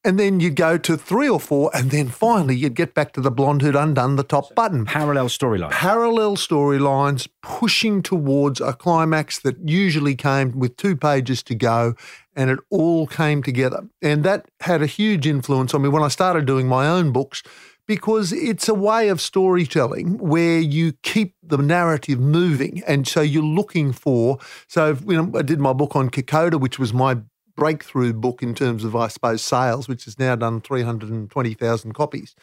And 0.06 0.20
then 0.20 0.40
you'd 0.40 0.56
go 0.56 0.78
to 0.78 0.96
three 0.96 1.28
or 1.28 1.40
four, 1.40 1.72
and 1.74 1.92
then 1.92 2.08
finally 2.08 2.56
you'd 2.56 2.76
get 2.76 2.94
back 2.94 3.12
to 3.14 3.22
the 3.22 3.32
blonde 3.32 3.62
who'd 3.62 3.76
undone 3.76 4.16
the 4.16 4.24
top 4.24 4.54
button. 4.56 4.86
Parallel 4.86 5.28
storylines. 5.28 5.72
Parallel 5.72 6.38
storylines 6.38 7.28
pushing 7.42 8.02
towards 8.02 8.62
a 8.62 8.74
climax 8.74 9.40
that 9.40 9.58
usually 9.68 10.16
came 10.16 10.58
with 10.58 10.78
two 10.78 10.96
pages 10.96 11.44
to 11.44 11.56
go, 11.56 11.96
and 12.36 12.50
it 12.50 12.60
all 12.70 13.08
came 13.08 13.42
together. 13.42 13.88
And 14.02 14.24
that 14.24 14.48
had 14.62 14.82
a 14.82 14.88
huge 14.88 15.28
influence 15.28 15.74
on 15.74 15.82
me 15.82 15.90
when 15.90 16.04
I 16.04 16.10
started 16.10 16.46
doing 16.46 16.68
my 16.68 16.88
own 16.88 17.12
books. 17.12 17.44
Because 17.88 18.34
it's 18.34 18.68
a 18.68 18.74
way 18.74 19.10
of 19.10 19.22
storytelling 19.22 20.18
where 20.18 20.58
you 20.58 20.94
keep 21.04 21.36
the 21.44 21.60
narrative 21.60 22.20
moving. 22.20 22.82
And 22.88 23.08
so 23.08 23.22
you're 23.22 23.44
looking 23.44 23.92
for. 23.92 24.40
So, 24.68 24.98
you 25.08 25.22
know, 25.22 25.38
I 25.38 25.44
did 25.44 25.60
my 25.60 25.72
book 25.72 25.96
on 25.96 26.10
Kokoda, 26.10 26.60
which 26.60 26.80
was 26.80 26.96
my 26.96 27.18
breakthrough 27.56 28.14
book 28.14 28.44
in 28.44 28.54
terms 28.54 28.84
of, 28.84 28.96
I 28.96 29.08
suppose, 29.08 29.42
sales, 29.42 29.88
which 29.88 30.06
has 30.06 30.20
now 30.20 30.36
done 30.36 30.62
320,000 30.62 31.94
copies. 31.94 32.36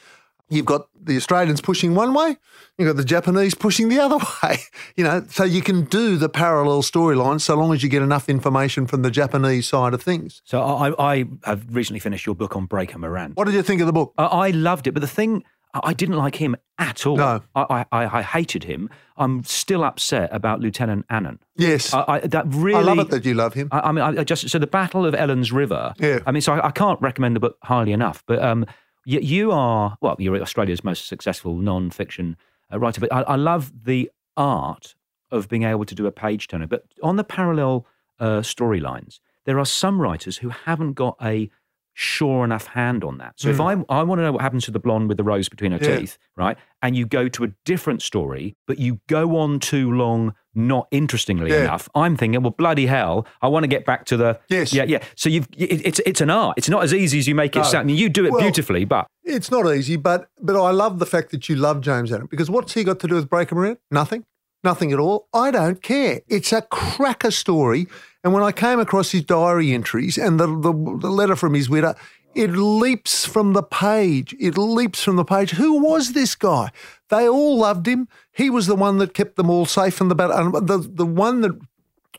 You've 0.49 0.67
got 0.67 0.89
the 1.01 1.17
Australians 1.17 1.63
pushing 1.63 1.95
one 1.95 2.13
way, 2.13 2.37
you've 2.77 2.87
got 2.87 2.97
the 2.97 3.05
Japanese 3.07 3.55
pushing 3.55 3.89
the 3.89 3.99
other 3.99 4.19
way. 4.43 4.59
You 4.97 5.05
know, 5.05 5.25
so 5.31 5.45
you 5.45 5.63
can 5.63 5.85
do 5.85 6.17
the 6.17 6.29
parallel 6.29 6.83
storylines 6.83 7.41
so 7.41 7.57
long 7.57 7.73
as 7.73 7.83
you 7.83 7.89
get 7.89 8.03
enough 8.03 8.29
information 8.29 8.87
from 8.87 9.01
the 9.01 9.11
Japanese 9.11 9.67
side 9.67 9.95
of 9.95 10.03
things. 10.03 10.43
So 10.45 10.61
I, 10.61 11.13
I 11.13 11.25
have 11.45 11.75
recently 11.75 12.01
finished 12.01 12.27
your 12.27 12.35
book 12.35 12.55
on 12.55 12.67
Breaker 12.67 12.99
Morant. 12.99 13.35
What 13.37 13.47
did 13.47 13.55
you 13.55 13.63
think 13.63 13.81
of 13.81 13.87
the 13.87 13.95
book? 13.95 14.13
I, 14.19 14.25
I 14.25 14.51
loved 14.51 14.87
it, 14.87 14.93
but 14.93 15.01
the 15.01 15.09
thing 15.09 15.43
I 15.75 15.95
didn't 15.95 16.17
like 16.17 16.37
him 16.37 16.55
at 16.79 17.07
all. 17.07 17.17
No. 17.17 17.43
I, 17.55 17.87
I, 17.91 18.19
I 18.19 18.23
hated 18.23 18.65
him. 18.65 18.91
I'm 19.17 19.43
still 19.45 19.85
upset 19.85 20.29
about 20.33 20.61
Lieutenant 20.61 21.07
Annat. 21.09 21.39
Yes. 21.57 21.95
I, 21.95 22.05
I, 22.07 22.19
that 22.21 22.45
really. 22.49 22.79
I 22.79 22.83
love 22.83 22.99
it 22.99 23.11
that 23.11 23.25
you 23.25 23.35
love 23.35 23.55
him. 23.55 23.69
I, 23.73 23.81
I 23.81 23.93
mean, 23.93 24.05
I 24.05 24.25
just 24.25 24.49
so 24.49 24.59
the 24.59 24.67
Battle 24.67 25.07
of 25.07 25.15
Elands 25.15 25.53
River. 25.53 25.95
Yeah. 25.99 26.19
I 26.27 26.33
mean, 26.33 26.43
so 26.43 26.61
I, 26.63 26.71
can't 26.71 27.01
recommend 27.01 27.37
the 27.37 27.41
book 27.41 27.57
highly 27.63 27.93
enough. 27.93 28.23
But 28.27 28.43
um, 28.43 28.67
you, 29.07 29.21
you 29.21 29.53
are 29.53 29.97
well, 30.01 30.17
you're 30.19 30.41
Australia's 30.43 30.85
most 30.85 31.07
successful 31.09 31.57
non-fiction 31.57 32.37
uh, 32.73 32.79
writer. 32.79 33.01
But 33.01 33.13
I, 33.13 33.23
I 33.23 33.37
love 33.37 33.73
the 33.85 34.11
art 34.37 34.95
of 35.31 35.49
being 35.49 35.63
able 35.63 35.87
to 35.87 35.95
do 35.95 36.07
a 36.07 36.13
page 36.13 36.49
turner. 36.49 36.67
But 36.67 36.85
on 37.03 37.17
the 37.17 37.25
parallel 37.25 37.87
uh, 38.21 38.41
storylines, 38.41 39.21
there 39.47 39.59
are 39.59 39.65
some 39.65 40.01
writers 40.01 40.39
who 40.39 40.51
haven't 40.51 40.93
got 40.93 41.17
a 41.23 41.51
sure 41.95 42.45
enough 42.45 42.67
hand 42.69 43.05
on 43.05 43.19
that. 43.19 43.35
So 43.37 43.49
if 43.51 43.57
hmm. 43.57 43.63
I 43.63 44.01
I 44.01 44.03
want 44.03 44.19
to 44.19 44.23
know 44.23 44.33
what 44.33 44.43
happens 44.43 44.65
to 44.65 44.71
the 44.71 44.79
blonde 44.79 45.09
with 45.09 45.17
the 45.17 45.25
rose 45.25 45.49
between 45.49 45.73
her 45.73 45.79
Yeah. 45.81 45.99
teeth, 45.99 46.19
right? 46.37 46.57
And 46.81 46.97
you 46.97 47.07
go 47.07 47.29
to 47.29 47.45
a 47.45 47.49
different 47.65 48.03
story, 48.03 48.57
but 48.67 48.79
you 48.79 49.01
go 49.09 49.37
on 49.37 49.61
too 49.61 49.91
long, 49.93 50.35
not 50.55 50.89
interestingly 50.91 51.51
Yeah. 51.51 51.63
enough. 51.65 51.89
I'm 51.95 52.17
thinking, 52.17 52.43
well, 52.43 52.51
bloody 52.51 52.87
hell, 52.87 53.27
I 53.41 53.49
want 53.49 53.65
to 53.65 53.69
get 53.69 53.85
back 53.85 54.05
to 54.07 54.17
the 54.17 54.41
Yes. 54.49 54.73
yeah, 54.73 54.85
yeah. 54.85 55.03
So 55.17 55.29
you've 55.29 55.49
it, 55.57 55.87
it's 55.87 56.01
it's 56.07 56.21
an 56.21 56.31
art. 56.31 56.57
It's 56.59 56.69
not 56.69 56.83
as 56.83 56.95
easy 56.95 57.19
as 57.19 57.29
you 57.29 57.35
make 57.35 57.55
it 57.57 57.61
No. 57.61 57.65
sound. 57.65 57.83
I 57.83 57.85
mean, 57.85 57.97
you 57.97 58.09
do 58.09 58.25
it 58.25 58.33
Well- 58.33 58.41
beautifully, 58.41 58.85
but 58.85 59.07
It's 59.25 59.51
not 59.51 59.67
easy, 59.73 59.97
but 59.97 60.29
but 60.41 60.57
I 60.61 60.71
love 60.71 60.99
the 60.99 61.07
fact 61.07 61.31
that 61.31 61.49
you 61.49 61.57
love 61.57 61.81
James 61.81 62.11
Annat 62.13 62.31
because 62.31 62.51
what's 62.51 62.75
he 62.75 62.85
got 62.85 63.01
to 63.01 63.07
do 63.07 63.15
with 63.17 63.29
Breaker 63.29 63.55
Morant? 63.55 63.79
Nothing. 63.91 64.25
Nothing 64.65 64.93
at 64.93 64.99
all. 64.99 65.29
I 65.35 65.51
don't 65.51 65.83
care. 65.83 66.21
It's 66.29 66.53
a 66.53 66.63
cracker 66.63 67.31
story. 67.31 67.87
And 68.23 68.33
when 68.33 68.43
I 68.43 68.53
came 68.53 68.79
across 68.79 69.11
his 69.11 69.25
diary 69.25 69.73
entries 69.73 70.17
and 70.17 70.39
the, 70.39 70.47
the, 70.47 70.73
the 70.73 71.11
letter 71.11 71.35
from 71.35 71.55
his 71.55 71.69
widow, 71.69 71.95
it 72.35 72.51
leaps 72.51 73.27
from 73.27 73.53
the 73.53 73.63
page. 73.63 74.35
It 74.41 74.57
leaps 74.57 75.03
from 75.03 75.17
the 75.17 75.25
page. 75.25 75.51
Who 75.51 75.81
was 75.81 76.13
this 76.13 76.35
guy? 76.35 76.71
They 77.11 77.29
all 77.29 77.59
loved 77.59 77.87
him. 77.87 78.09
He 78.31 78.49
was 78.49 78.67
the 78.67 78.77
one 78.77 78.99
that 78.99 79.15
kept 79.15 79.37
them 79.37 79.51
all 79.51 79.67
safe 79.67 79.95
from 79.95 80.09
the 80.09 80.15
battle. 80.15 80.57
And 80.57 80.67
the, 80.67 80.79
the 80.79 81.07
one 81.07 81.43
that 81.43 81.59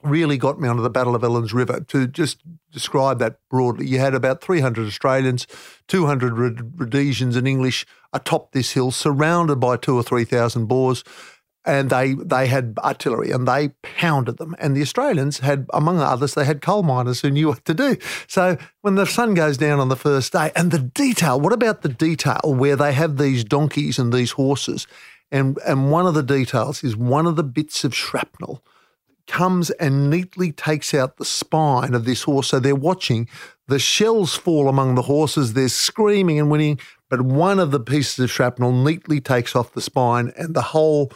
really 0.03 0.37
got 0.37 0.59
me 0.59 0.67
onto 0.67 0.83
the 0.83 0.89
Battle 0.89 1.15
of 1.15 1.21
Elands 1.21 1.53
River. 1.53 1.79
To 1.87 2.07
just 2.07 2.41
describe 2.71 3.19
that 3.19 3.37
broadly, 3.49 3.87
you 3.87 3.99
had 3.99 4.13
about 4.13 4.41
300 4.41 4.85
Australians, 4.85 5.47
200 5.87 6.79
Rhodesians 6.79 7.35
and 7.35 7.47
English 7.47 7.85
atop 8.11 8.51
this 8.51 8.71
hill, 8.73 8.91
surrounded 8.91 9.55
by 9.55 9.77
two 9.77 9.95
or 9.95 10.03
3,000 10.03 10.65
Boers. 10.65 11.03
And 11.65 11.89
they, 11.89 12.13
they 12.13 12.47
had 12.47 12.77
artillery 12.79 13.31
and 13.31 13.47
they 13.47 13.69
pounded 13.81 14.37
them. 14.37 14.53
And 14.59 14.75
the 14.75 14.81
Australians 14.81 15.39
had, 15.39 15.65
among 15.73 15.99
others, 15.99 16.33
they 16.33 16.43
had 16.43 16.61
coal 16.61 16.83
miners 16.83 17.21
who 17.21 17.31
knew 17.31 17.47
what 17.47 17.63
to 17.65 17.73
do. 17.73 17.97
So 18.27 18.57
when 18.81 18.95
the 18.95 19.05
sun 19.05 19.33
goes 19.33 19.57
down 19.57 19.79
on 19.79 19.87
the 19.87 19.95
first 19.95 20.33
day, 20.33 20.51
and 20.55 20.71
the 20.71 20.79
detail, 20.79 21.39
what 21.39 21.53
about 21.53 21.81
the 21.81 21.89
detail 21.89 22.41
where 22.43 22.75
they 22.75 22.91
have 22.91 23.17
these 23.17 23.45
donkeys 23.45 23.97
and 23.97 24.11
these 24.11 24.31
horses? 24.31 24.87
And, 25.31 25.57
and 25.65 25.89
one 25.89 26.05
of 26.05 26.13
the 26.13 26.23
details 26.23 26.83
is 26.83 26.97
one 26.97 27.25
of 27.25 27.37
the 27.37 27.43
bits 27.43 27.83
of 27.83 27.95
shrapnel 27.95 28.61
comes 29.27 29.69
and 29.71 30.09
neatly 30.09 30.51
takes 30.51 30.93
out 30.93 31.17
the 31.17 31.25
spine 31.25 31.93
of 31.93 32.05
this 32.05 32.23
horse. 32.23 32.49
So 32.49 32.59
they're 32.59 32.75
watching. 32.75 33.27
The 33.67 33.79
shells 33.79 34.35
fall 34.35 34.67
among 34.67 34.95
the 34.95 35.03
horses. 35.03 35.53
They're 35.53 35.69
screaming 35.69 36.39
and 36.39 36.51
winning, 36.51 36.79
but 37.09 37.21
one 37.21 37.59
of 37.59 37.71
the 37.71 37.79
pieces 37.79 38.19
of 38.19 38.31
shrapnel 38.31 38.73
neatly 38.73 39.21
takes 39.21 39.55
off 39.55 39.73
the 39.73 39.81
spine, 39.81 40.33
and 40.35 40.53
the 40.53 40.61
whole 40.61 41.11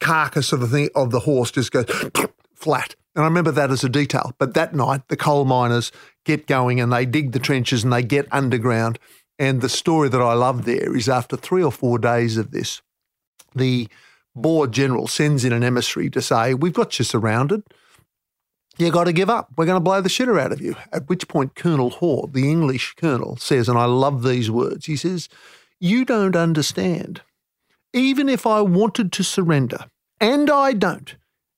carcass 0.00 0.52
of 0.52 0.60
the 0.60 0.68
thing 0.68 0.88
of 0.94 1.10
the 1.10 1.20
horse 1.20 1.50
just 1.50 1.72
goes 1.72 1.86
flat. 2.54 2.94
And 3.14 3.24
I 3.24 3.28
remember 3.28 3.52
that 3.52 3.70
as 3.70 3.84
a 3.84 3.88
detail. 3.88 4.32
But 4.38 4.54
that 4.54 4.74
night, 4.74 5.08
the 5.08 5.16
coal 5.16 5.44
miners 5.44 5.92
get 6.24 6.46
going 6.46 6.80
and 6.80 6.92
they 6.92 7.06
dig 7.06 7.32
the 7.32 7.38
trenches 7.38 7.84
and 7.84 7.92
they 7.92 8.02
get 8.02 8.26
underground. 8.32 8.98
And 9.38 9.60
the 9.60 9.68
story 9.68 10.08
that 10.08 10.20
I 10.20 10.32
love 10.34 10.64
there 10.64 10.96
is 10.96 11.08
after 11.08 11.36
three 11.36 11.62
or 11.62 11.72
four 11.72 11.98
days 11.98 12.36
of 12.36 12.50
this, 12.50 12.82
the 13.54 13.88
Boer 14.36 14.66
general 14.66 15.06
sends 15.06 15.44
in 15.44 15.52
an 15.52 15.62
emissary 15.62 16.10
to 16.10 16.20
say, 16.20 16.54
We've 16.54 16.72
got 16.72 16.98
you 16.98 17.04
surrounded. 17.04 17.62
You 18.76 18.90
got 18.90 19.04
to 19.04 19.12
give 19.12 19.30
up. 19.30 19.50
We're 19.56 19.66
going 19.66 19.76
to 19.76 19.80
blow 19.80 20.00
the 20.00 20.08
shitter 20.08 20.40
out 20.40 20.50
of 20.50 20.60
you. 20.60 20.74
At 20.92 21.08
which 21.08 21.28
point, 21.28 21.54
Colonel 21.54 21.90
Hore, 21.90 22.28
the 22.32 22.50
English 22.50 22.94
colonel, 22.94 23.36
says, 23.36 23.68
and 23.68 23.78
I 23.78 23.84
love 23.84 24.24
these 24.24 24.50
words 24.50 24.86
he 24.86 24.96
says, 24.96 25.28
You 25.78 26.04
don't 26.04 26.34
understand. 26.34 27.22
Even 27.94 28.28
if 28.28 28.46
I 28.46 28.60
wanted 28.60 29.12
to 29.12 29.22
surrender, 29.22 29.86
and 30.20 30.50
I 30.50 30.72
don't, 30.72 31.14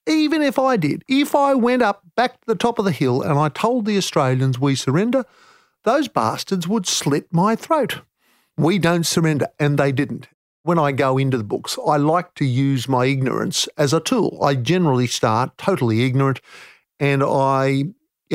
even 0.07 0.43
if 0.43 0.59
I 0.59 0.77
did, 0.77 1.03
if 1.09 1.35
I 1.35 1.55
went 1.55 1.83
up 1.83 2.03
back 2.15 2.35
to 2.35 2.47
the 2.47 2.55
top 2.55 2.79
of 2.79 2.85
the 2.85 2.93
hill 2.93 3.23
and 3.23 3.39
I 3.39 3.49
told 3.49 3.87
the 3.87 3.97
Australians 3.97 4.59
we 4.59 4.77
surrender, 4.77 5.25
those 5.85 6.09
bastards 6.09 6.69
would 6.69 6.87
slit 6.87 7.27
my 7.33 7.57
throat. 7.57 8.03
We 8.57 8.79
don't 8.79 9.07
surrender, 9.07 9.49
and 9.59 9.79
they 9.79 9.93
didn't. 9.93 10.29
When 10.63 10.79
I 10.79 10.93
go 10.93 11.17
into 11.17 11.39
the 11.39 11.45
books, 11.45 11.79
I 11.87 11.97
like 11.97 12.35
to 12.35 12.45
use 12.45 12.89
my 12.89 13.07
ignorance 13.07 13.69
as 13.79 13.93
a 13.93 14.01
tool. 14.01 14.39
I 14.43 14.57
generally 14.57 15.07
start 15.07 15.57
totally 15.57 16.05
ignorant, 16.05 16.41
and 17.01 17.23
I, 17.23 17.85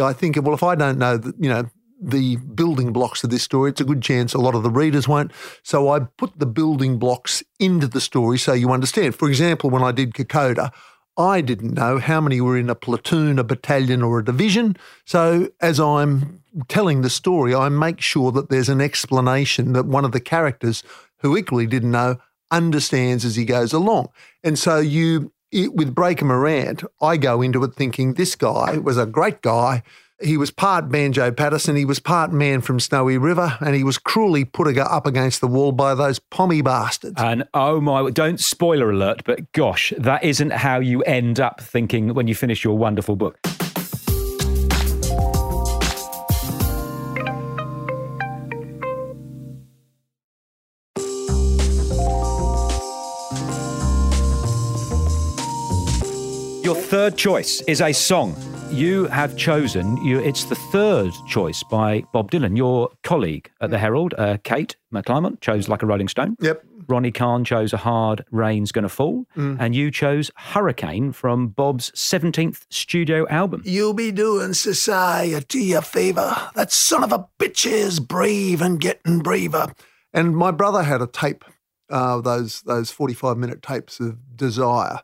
I 0.02 0.14
think, 0.14 0.38
well, 0.42 0.56
if 0.56 0.64
I 0.64 0.76
don't 0.76 0.98
know, 0.98 1.18
that, 1.18 1.36
you 1.40 1.50
know, 1.50 1.70
the 2.02 2.38
building 2.38 2.92
blocks 2.92 3.24
of 3.24 3.30
this 3.30 3.44
story, 3.44 3.70
it's 3.70 3.82
a 3.82 3.86
good 3.86 4.02
chance 4.02 4.34
a 4.34 4.40
lot 4.40 4.56
of 4.56 4.64
the 4.64 4.72
readers 4.72 5.08
won't. 5.08 5.32
So 5.64 5.90
I 5.90 6.00
put 6.00 6.38
the 6.40 6.48
building 6.48 6.98
blocks 6.98 7.44
into 7.60 7.88
the 7.88 8.02
story 8.02 8.40
so 8.40 8.54
you 8.54 8.72
understand. 8.72 9.16
For 9.16 9.30
example, 9.30 9.70
when 9.70 9.84
I 9.84 9.92
did 9.92 10.14
Kokoda, 10.14 10.72
I 11.18 11.42
didn't 11.42 11.74
know 11.74 12.00
how 12.00 12.22
many 12.22 12.42
were 12.42 12.58
in 12.58 12.70
a 12.70 12.76
platoon, 12.76 13.38
a 13.38 13.44
battalion, 13.44 14.02
or 14.02 14.20
a 14.20 14.26
division. 14.26 14.78
So 15.06 15.50
as 15.60 15.80
I'm 15.80 16.42
telling 16.68 17.02
the 17.02 17.10
story, 17.10 17.54
I 17.54 17.70
make 17.70 18.02
sure 18.02 18.32
that 18.32 18.50
there's 18.50 18.70
an 18.70 18.82
explanation 18.82 19.74
that 19.74 19.86
one 19.86 20.06
of 20.06 20.14
the 20.14 20.20
characters 20.20 20.84
who 21.18 21.38
equally 21.38 21.68
didn't 21.68 21.92
know 21.92 22.18
understands 22.50 23.24
as 23.26 23.36
he 23.36 23.46
goes 23.46 23.74
along. 23.74 24.10
And 24.44 24.58
so 24.58 24.80
you, 24.80 25.32
it, 25.52 25.74
with 25.74 25.94
Breaker 25.94 26.26
Morant, 26.26 26.84
I 27.02 27.18
go 27.18 27.42
into 27.42 27.64
it 27.64 27.76
thinking 27.76 28.14
this 28.14 28.36
guy 28.36 28.78
was 28.78 28.98
a 28.98 29.06
great 29.06 29.42
guy. 29.42 29.84
He 30.24 30.38
was 30.38 30.52
part 30.52 30.90
Banjo 30.90 31.32
Paterson, 31.32 31.76
he 31.76 31.86
was 31.86 32.00
part 32.00 32.32
man 32.32 32.62
from 32.62 32.80
Snowy 32.80 33.18
River, 33.18 33.58
and 33.60 33.76
he 33.76 33.84
was 33.84 33.98
cruelly 33.98 34.46
put 34.46 34.78
up 34.78 35.08
against 35.08 35.42
the 35.42 35.48
wall 35.48 35.72
by 35.72 35.96
those 35.96 36.20
pommy 36.20 36.62
bastards. 36.62 37.16
and 37.18 37.48
oh 37.56 37.82
my, 37.82 38.12
don't 38.12 38.40
spoiler 38.40 38.92
alert, 38.92 39.24
but 39.26 39.52
gosh, 39.52 39.92
that 39.98 40.24
isn't 40.24 40.52
how 40.52 40.80
you 40.80 41.02
end 41.04 41.40
up 41.40 41.60
thinking 41.60 42.14
when 42.14 42.28
you 42.28 42.36
finish 42.36 42.64
your 42.64 42.78
wonderful 42.78 43.16
book. 43.16 43.40
Your 56.64 56.76
third 56.76 57.18
choice 57.18 57.62
is 57.62 57.82
a 57.82 57.92
song. 57.92 58.36
You 58.72 59.06
have 59.08 59.36
chosen, 59.36 59.98
you, 59.98 60.20
it's 60.20 60.46
the 60.46 60.56
third 60.56 61.12
choice 61.28 61.62
by 61.62 62.04
Bob 62.14 62.32
Dylan. 62.32 62.56
Your 62.56 62.90
colleague 63.04 63.52
at 63.60 63.70
the 63.70 63.78
Herald, 63.78 64.14
uh, 64.18 64.38
Kate 64.44 64.78
McClymont, 64.94 65.42
chose 65.42 65.68
Like 65.68 65.84
a 65.84 65.86
Rolling 65.86 66.08
Stone. 66.08 66.38
Yep. 66.40 66.64
Ronni 66.88 67.14
Kahn 67.14 67.44
chose 67.44 67.74
A 67.74 67.78
Hard 67.78 68.24
Rain's 68.32 68.72
Gonna 68.72 68.88
Fall. 68.90 69.26
And 69.36 69.76
you 69.76 69.92
chose 69.92 70.32
Hurricane 70.38 71.12
from 71.12 71.50
Bob's 71.50 71.92
17th 71.92 72.66
studio 72.70 73.28
album. 73.28 73.62
You'll 73.66 73.94
be 73.94 74.12
doing 74.12 74.54
society 74.54 75.74
a 75.74 75.82
favour. 75.82 76.36
That 76.56 76.72
son 76.72 77.04
of 77.04 77.12
a 77.12 77.28
bitch 77.40 77.70
is 77.70 78.00
brave 78.00 78.62
and 78.62 78.80
getting 78.80 79.20
braver. 79.20 79.74
And 80.14 80.36
my 80.36 80.52
brother 80.52 80.84
had 80.84 81.02
a 81.02 81.08
tape, 81.08 81.44
uh, 81.90 82.22
those 82.22 82.62
those 82.64 82.90
forty 82.90 83.14
five 83.14 83.38
minute 83.38 83.62
tapes 83.62 84.00
of 84.00 84.36
Desire. 84.36 85.02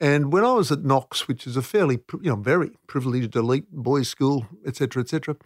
And 0.00 0.32
when 0.32 0.44
I 0.44 0.52
was 0.52 0.72
at 0.72 0.82
Knox, 0.82 1.28
which 1.28 1.46
is 1.46 1.56
a 1.56 1.62
fairly, 1.62 1.98
you 2.22 2.30
know, 2.30 2.36
very 2.36 2.70
privileged 2.86 3.36
elite 3.36 3.70
boys' 3.70 4.08
school, 4.08 4.46
etc., 4.66 5.02
etc., 5.02 5.36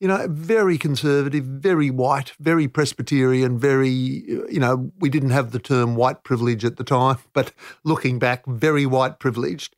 you 0.00 0.08
know, 0.08 0.26
very 0.28 0.78
conservative, 0.78 1.44
very 1.44 1.88
white, 1.88 2.32
very 2.40 2.66
Presbyterian, 2.66 3.56
very, 3.56 3.88
you 3.88 4.58
know, 4.58 4.90
we 4.98 5.08
didn't 5.08 5.30
have 5.30 5.52
the 5.52 5.60
term 5.60 5.94
white 5.94 6.24
privilege 6.24 6.64
at 6.64 6.76
the 6.76 6.84
time, 6.84 7.18
but 7.32 7.52
looking 7.84 8.18
back, 8.18 8.44
very 8.46 8.84
white 8.84 9.18
privileged. 9.18 9.76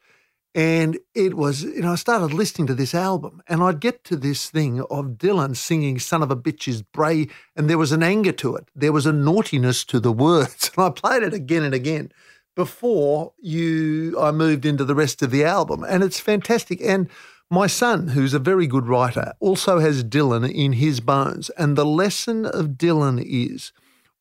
And 0.56 0.98
it 1.14 1.34
was, 1.34 1.64
you 1.64 1.82
know, 1.82 1.92
I 1.92 1.96
started 1.96 2.32
listening 2.32 2.68
to 2.68 2.74
this 2.74 2.94
album 2.94 3.42
and 3.48 3.60
I'd 3.60 3.80
get 3.80 4.04
to 4.04 4.16
this 4.16 4.48
thing 4.48 4.80
of 4.82 5.18
Dylan 5.18 5.56
singing 5.56 5.98
Son 5.98 6.22
of 6.22 6.30
a 6.30 6.36
Bitch's 6.36 6.80
Bray, 6.80 7.26
and 7.56 7.68
there 7.68 7.76
was 7.76 7.90
an 7.90 8.04
anger 8.04 8.32
to 8.32 8.54
it. 8.56 8.68
There 8.74 8.92
was 8.92 9.04
a 9.04 9.12
naughtiness 9.12 9.84
to 9.86 10.00
the 10.00 10.12
words. 10.12 10.70
And 10.76 10.86
I 10.86 10.90
played 10.90 11.22
it 11.22 11.34
again 11.34 11.64
and 11.64 11.74
again 11.74 12.12
before 12.54 13.32
you 13.40 14.18
I 14.20 14.30
moved 14.30 14.64
into 14.64 14.84
the 14.84 14.94
rest 14.94 15.22
of 15.22 15.30
the 15.30 15.44
album. 15.44 15.84
And 15.88 16.02
it's 16.02 16.20
fantastic. 16.20 16.80
And 16.80 17.08
my 17.50 17.66
son, 17.66 18.08
who's 18.08 18.34
a 18.34 18.38
very 18.38 18.66
good 18.66 18.86
writer, 18.86 19.34
also 19.40 19.78
has 19.78 20.04
Dylan 20.04 20.50
in 20.50 20.74
his 20.74 21.00
bones. 21.00 21.50
And 21.50 21.76
the 21.76 21.86
lesson 21.86 22.46
of 22.46 22.70
Dylan 22.70 23.22
is 23.24 23.72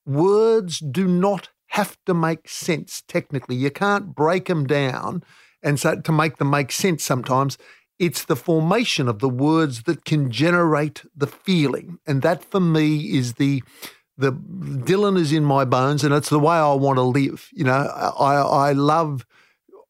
words 0.05 0.79
do 0.79 1.07
not 1.07 1.49
have 1.67 1.97
to 2.05 2.13
make 2.13 2.47
sense 2.47 3.01
technically. 3.07 3.55
You 3.55 3.71
can't 3.71 4.13
break 4.13 4.45
them 4.45 4.67
down 4.67 5.23
and 5.63 5.79
so 5.79 5.95
to 5.95 6.11
make 6.11 6.37
them 6.37 6.49
make 6.49 6.71
sense 6.71 7.03
sometimes. 7.03 7.57
It's 7.97 8.25
the 8.25 8.35
formation 8.35 9.07
of 9.07 9.19
the 9.19 9.29
words 9.29 9.83
that 9.83 10.03
can 10.03 10.29
generate 10.29 11.03
the 11.15 11.27
feeling. 11.27 11.99
And 12.05 12.21
that 12.21 12.43
for 12.43 12.59
me 12.59 13.17
is 13.17 13.35
the 13.35 13.63
the 14.17 14.32
Dylan 14.32 15.17
is 15.17 15.32
in 15.32 15.43
my 15.43 15.65
bones 15.65 16.03
and 16.03 16.13
it's 16.13 16.29
the 16.29 16.39
way 16.39 16.55
I 16.55 16.74
want 16.74 16.98
to 16.98 17.03
live. 17.03 17.50
You 17.53 17.63
know, 17.65 17.72
I 17.74 18.36
I 18.70 18.72
love 18.74 19.25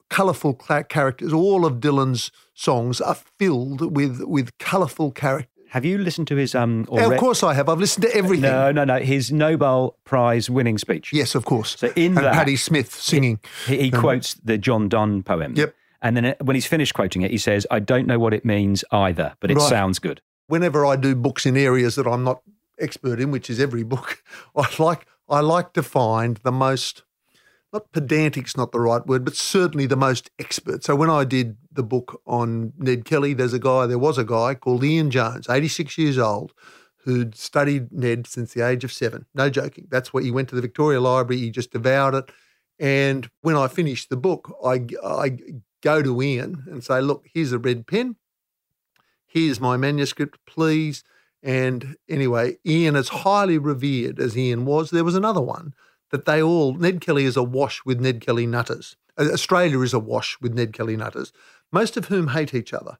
colourful 0.09 0.53
characters. 0.89 1.33
All 1.33 1.65
of 1.65 1.75
Dylan's 1.75 2.31
songs 2.53 3.01
are 3.01 3.15
filled 3.39 3.95
with 3.95 4.21
with 4.23 4.57
colourful 4.59 5.11
characters. 5.11 5.49
Have 5.69 5.85
you 5.85 5.97
listened 5.97 6.27
to 6.27 6.35
his 6.35 6.53
um? 6.53 6.85
Or 6.87 7.11
of 7.13 7.19
course, 7.19 7.41
I 7.41 7.55
have. 7.55 7.67
I've 7.67 7.79
listened 7.79 8.03
to 8.03 8.15
everything. 8.15 8.43
No, 8.43 8.71
no, 8.71 8.83
no. 8.83 8.99
His 8.99 9.31
Nobel 9.31 9.97
Prize 10.05 10.47
winning 10.49 10.77
speech. 10.77 11.11
Yes, 11.11 11.33
of 11.33 11.45
course. 11.45 11.77
So 11.79 11.91
in 11.95 12.15
and 12.15 12.17
that- 12.17 12.33
Patti 12.33 12.55
Smith 12.55 12.93
singing. 12.93 13.39
He, 13.65 13.77
he 13.77 13.91
quotes 13.91 14.35
the 14.35 14.57
John 14.59 14.87
Donne 14.87 15.23
poem. 15.23 15.55
Yep. 15.55 15.73
And 16.03 16.15
then 16.17 16.35
when 16.41 16.55
he's 16.55 16.67
finished 16.67 16.93
quoting 16.93 17.23
it, 17.23 17.31
he 17.31 17.37
says, 17.39 17.65
"I 17.71 17.79
don't 17.79 18.05
know 18.05 18.19
what 18.19 18.33
it 18.35 18.45
means 18.45 18.83
either, 18.91 19.33
but 19.39 19.49
it 19.51 19.57
Right. 19.57 19.69
sounds 19.69 19.99
good." 19.99 20.21
whenever 20.47 20.85
I 20.85 20.97
do 20.97 21.15
books 21.15 21.45
in 21.45 21.55
areas 21.57 21.95
that 21.95 22.05
I'm 22.05 22.23
not 22.25 22.41
expert 22.83 23.19
in, 23.19 23.31
which 23.31 23.49
is 23.49 23.59
every 23.59 23.83
book, 23.83 24.23
I 24.55 24.67
like 24.77 25.07
I 25.29 25.39
like 25.39 25.73
to 25.73 25.83
find 25.83 26.37
the 26.43 26.51
most 26.51 27.03
not 27.71 27.91
pedantic's 27.91 28.55
not 28.55 28.71
the 28.71 28.79
right 28.79 29.05
word, 29.07 29.25
but 29.25 29.35
certainly 29.35 29.87
the 29.87 29.95
most 29.95 30.29
expert. 30.37 30.83
So 30.83 30.95
when 30.95 31.09
I 31.09 31.23
did 31.23 31.57
the 31.71 31.81
book 31.81 32.21
on 32.27 32.73
Ned 32.77 33.03
Kelly, 33.03 33.33
there's 33.33 33.53
a 33.53 33.57
guy, 33.57 33.87
there 33.87 33.97
was 33.97 34.19
a 34.19 34.23
guy 34.23 34.53
called 34.53 34.83
Ian 34.83 35.09
Jones, 35.09 35.47
86 35.49 35.97
years 35.97 36.19
old, 36.19 36.53
who'd 36.97 37.33
studied 37.33 37.91
Ned 37.91 38.27
since 38.27 38.53
the 38.53 38.61
age 38.61 38.83
of 38.83 38.93
seven. 38.93 39.25
No 39.33 39.49
joking. 39.49 39.87
That's 39.89 40.13
where 40.13 40.21
he 40.21 40.29
went 40.29 40.49
to 40.49 40.55
the 40.55 40.61
Victoria 40.61 41.01
Library, 41.01 41.41
he 41.41 41.49
just 41.49 41.71
devoured 41.71 42.13
it. 42.13 42.31
And 42.77 43.27
when 43.41 43.55
I 43.55 43.67
finished 43.67 44.11
the 44.11 44.17
book, 44.17 44.55
I, 44.63 44.85
I 45.03 45.39
go 45.81 46.03
to 46.03 46.21
Ian 46.21 46.65
and 46.67 46.83
say, 46.83 47.01
look, 47.01 47.25
here's 47.33 47.53
a 47.53 47.57
red 47.57 47.87
pen 47.87 48.17
here's 49.33 49.59
my 49.59 49.75
manuscript, 49.75 50.37
please. 50.45 51.03
And 51.43 51.97
anyway, 52.07 52.57
Ian 52.65 52.95
is 52.95 53.09
highly 53.09 53.57
revered 53.57 54.19
as 54.19 54.37
Ian 54.37 54.65
was. 54.65 54.89
There 54.89 55.03
was 55.03 55.15
another 55.15 55.41
one 55.41 55.73
that 56.11 56.25
they 56.25 56.41
all, 56.41 56.73
Ned 56.73 57.01
Kelly 57.01 57.25
is 57.25 57.35
awash 57.35 57.83
with 57.85 57.99
Ned 57.99 58.21
Kelly 58.21 58.47
nutters. 58.47 58.95
Australia 59.17 59.81
is 59.81 59.93
awash 59.93 60.37
with 60.41 60.53
Ned 60.53 60.71
Kelly 60.71 60.95
nutters, 60.95 61.33
most 61.71 61.97
of 61.97 62.05
whom 62.05 62.29
hate 62.29 62.53
each 62.53 62.73
other, 62.73 62.97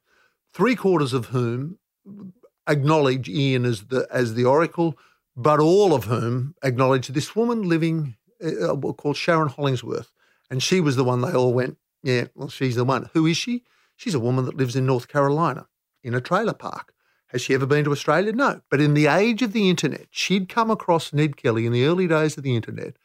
three 0.53 0.75
quarters 0.75 1.13
of 1.13 1.27
whom 1.27 1.79
acknowledge 2.67 3.29
Ian 3.29 3.65
as 3.65 3.85
the, 3.85 4.07
as 4.11 4.33
the 4.33 4.45
oracle, 4.45 4.97
but 5.35 5.59
all 5.59 5.93
of 5.93 6.03
whom 6.05 6.53
acknowledge 6.63 7.07
this 7.07 7.35
woman 7.35 7.63
living 7.63 8.15
uh, 8.43 8.73
uh, 8.73 8.93
called 8.93 9.17
Sharon 9.17 9.49
Hollingsworth. 9.49 10.11
And 10.49 10.61
she 10.61 10.81
was 10.81 10.95
the 10.95 11.03
one 11.03 11.21
they 11.21 11.33
all 11.33 11.53
went, 11.53 11.77
yeah, 12.03 12.25
well, 12.35 12.49
she's 12.49 12.75
the 12.75 12.83
one. 12.83 13.09
Who 13.13 13.25
is 13.25 13.37
she? 13.37 13.63
She's 13.95 14.13
a 14.13 14.19
woman 14.19 14.45
that 14.45 14.57
lives 14.57 14.75
in 14.75 14.85
North 14.85 15.07
Carolina 15.07 15.67
in 16.03 16.13
a 16.13 16.21
trailer 16.21 16.53
park. 16.53 16.92
Has 17.33 17.41
she 17.41 17.55
ever 17.55 17.65
been 17.65 17.83
to 17.85 17.91
Australia? 17.91 18.31
No. 18.31 18.61
But 18.69 18.79
in 18.79 18.93
the 18.93 19.07
age 19.07 19.41
of 19.41 19.53
the 19.53 19.67
internet, 19.67 20.05
she'd 20.11 20.47
come 20.47 20.69
across 20.69 21.11
Ned 21.11 21.35
Kelly 21.35 21.65
in 21.65 21.73
the 21.73 21.83
early 21.83 22.07
days 22.07 22.37
of 22.37 22.43
the 22.43 22.55
internet, 22.55 22.95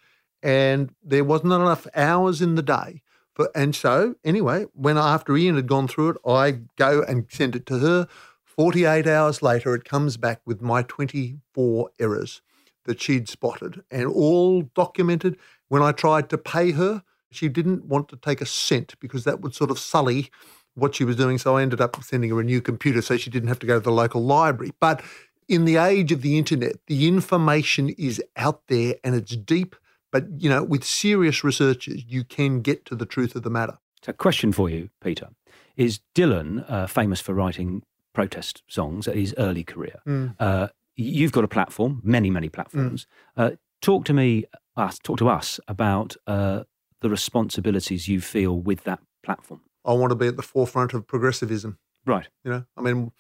and 0.43 0.95
there 1.03 1.25
wasn't 1.25 1.55
enough 1.55 1.87
hours 1.97 2.43
in 2.43 2.55
the 2.55 2.63
day. 2.63 3.01
For, 3.33 3.51
and 3.55 3.75
so, 3.75 4.17
anyway, 4.25 4.67
when 4.75 4.99
after 4.99 5.35
Ian 5.35 5.57
had 5.57 5.67
gone 5.67 5.89
through 5.89 6.11
it, 6.11 6.17
I 6.27 6.61
go 6.77 7.03
and 7.03 7.27
send 7.31 7.57
it 7.57 7.65
to 7.67 7.79
her. 7.79 8.07
48 8.45 9.07
hours 9.07 9.41
later, 9.41 9.75
it 9.75 9.85
comes 9.85 10.19
back 10.19 10.43
with 10.45 10.61
my 10.61 10.83
24 10.83 11.91
errors 11.99 12.43
that 12.85 13.01
she'd 13.01 13.29
spotted 13.29 13.83
and 13.91 14.07
all 14.07 14.63
documented. 14.75 15.39
When 15.69 15.83
I 15.83 15.93
tried 15.93 16.29
to 16.31 16.39
pay 16.39 16.73
her, 16.73 17.03
she 17.31 17.49
didn't 17.49 17.85
want 17.85 18.09
to 18.09 18.17
take 18.17 18.41
a 18.41 18.47
cent 18.47 18.95
because 19.01 19.25
that 19.25 19.41
would 19.41 19.55
sort 19.55 19.71
of 19.71 19.79
sully 19.79 20.31
what 20.79 20.95
she 20.95 21.05
was 21.05 21.17
doing. 21.17 21.39
So 21.39 21.57
I 21.57 21.63
ended 21.63 21.81
up 21.81 22.03
sending 22.03 22.31
her 22.31 22.41
a 22.41 22.45
new 22.45 22.61
computer 22.61 23.03
so 23.03 23.17
she 23.17 23.31
didn't 23.31 23.49
have 23.49 23.59
to 23.61 23.67
go 23.67 23.75
to 23.75 23.85
the 23.85 23.93
local 23.93 24.25
library. 24.25 24.73
But 24.81 25.03
in 25.49 25.65
the 25.65 25.77
age 25.77 26.13
of 26.13 26.23
the 26.23 26.39
internet, 26.39 26.77
the 26.87 27.09
information 27.09 27.91
is 27.91 28.23
out 28.37 28.63
there 28.69 28.97
and 29.03 29.15
it's 29.15 29.35
deep. 29.37 29.77
But, 30.11 30.25
you 30.39 30.49
know, 30.49 30.63
with 30.63 30.85
serious 30.85 31.45
researchers, 31.45 32.05
you 32.07 32.25
can 32.25 32.61
get 32.61 32.85
to 32.87 32.95
the 32.95 33.07
truth 33.07 33.35
of 33.35 33.43
the 33.43 33.51
matter. 33.51 33.79
So, 34.03 34.13
question 34.13 34.53
for 34.53 34.71
you, 34.71 34.89
Peter: 35.03 35.29
Is 35.77 36.01
Dylan 36.15 36.65
uh, 36.71 36.87
famous 36.87 37.21
for 37.21 37.35
writing 37.35 37.83
protest 38.15 38.63
songs 38.69 39.07
at 39.07 39.17
his 39.17 39.35
early 39.37 39.65
career? 39.65 40.01
Uh, 40.39 40.69
you've 40.97 41.33
got 41.33 41.45
a 41.45 41.49
platform, 41.49 42.01
many, 42.03 42.31
many 42.31 42.49
platforms. 42.49 43.07
Uh, 43.37 43.51
talk 43.83 44.05
to 44.07 44.15
me, 44.15 44.45
us, 44.77 44.99
talk 44.99 45.19
to 45.19 45.29
us 45.29 45.61
about 45.69 46.17
uh, 46.27 46.63
the 47.01 47.11
responsibilities 47.11 48.09
you 48.09 48.21
feel 48.21 48.59
with 48.59 48.85
that 48.85 49.01
platform. 49.23 49.61
I 49.85 49.93
want 49.93 50.11
to 50.11 50.17
be 50.17 50.27
at 50.27 50.37
the 50.37 50.43
forefront 50.43 50.95
of 50.95 51.07
progressivism. 51.07 51.79
Right. 52.05 52.29
You 52.45 52.51
know, 52.51 52.65
I 52.77 52.81
mean, 52.81 53.13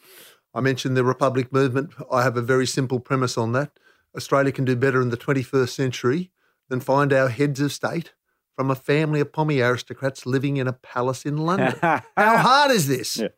I 0.54 0.60
mentioned 0.60 0.96
the 0.96 1.04
Republic 1.04 1.52
movement. 1.52 1.92
I 2.10 2.22
have 2.22 2.36
a 2.36 2.42
very 2.42 2.66
simple 2.66 3.00
premise 3.00 3.36
on 3.36 3.52
that. 3.52 3.78
Australia 4.16 4.52
can 4.52 4.64
do 4.64 4.76
better 4.76 5.00
in 5.00 5.10
the 5.10 5.16
21st 5.16 5.68
century 5.68 6.30
than 6.68 6.80
find 6.80 7.12
our 7.12 7.28
heads 7.28 7.60
of 7.60 7.72
state 7.72 8.12
from 8.56 8.70
a 8.70 8.74
family 8.74 9.20
of 9.20 9.32
pommy 9.32 9.60
aristocrats 9.60 10.26
living 10.26 10.56
in 10.56 10.66
a 10.66 10.72
palace 10.72 11.24
in 11.24 11.36
London. 11.36 11.74
How 11.82 12.02
hard 12.16 12.70
is 12.70 12.88
this? 12.88 13.18
Yeah. 13.18 13.28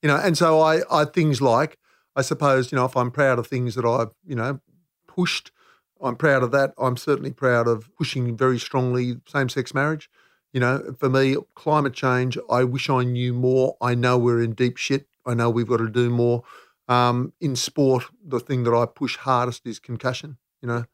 You 0.00 0.08
know, 0.08 0.16
and 0.16 0.36
so 0.36 0.60
I, 0.60 0.80
I 0.90 1.04
things 1.04 1.40
like, 1.42 1.78
I 2.16 2.22
suppose, 2.22 2.72
you 2.72 2.76
know, 2.76 2.84
if 2.84 2.96
I'm 2.96 3.10
proud 3.10 3.38
of 3.38 3.46
things 3.46 3.74
that 3.74 3.84
I've, 3.84 4.12
you 4.26 4.34
know, 4.34 4.60
pushed, 5.06 5.52
I'm 6.00 6.16
proud 6.16 6.42
of 6.42 6.50
that. 6.52 6.72
I'm 6.78 6.96
certainly 6.96 7.32
proud 7.32 7.68
of 7.68 7.94
pushing 7.96 8.36
very 8.36 8.58
strongly 8.58 9.16
same-sex 9.28 9.74
marriage. 9.74 10.10
You 10.52 10.60
know, 10.60 10.94
for 10.98 11.08
me, 11.08 11.36
climate 11.54 11.94
change, 11.94 12.36
I 12.50 12.64
wish 12.64 12.90
I 12.90 13.04
knew 13.04 13.32
more. 13.32 13.76
I 13.80 13.94
know 13.94 14.18
we're 14.18 14.42
in 14.42 14.52
deep 14.52 14.76
shit. 14.76 15.06
I 15.24 15.34
know 15.34 15.48
we've 15.48 15.66
got 15.66 15.78
to 15.78 15.88
do 15.88 16.10
more. 16.10 16.42
Um, 16.88 17.32
in 17.40 17.56
sport, 17.56 18.04
the 18.24 18.40
thing 18.40 18.64
that 18.64 18.74
I 18.74 18.86
push 18.86 19.16
hardest 19.16 19.66
is 19.66 19.78
concussion. 19.78 20.36
You 20.60 20.68
know, 20.68 20.84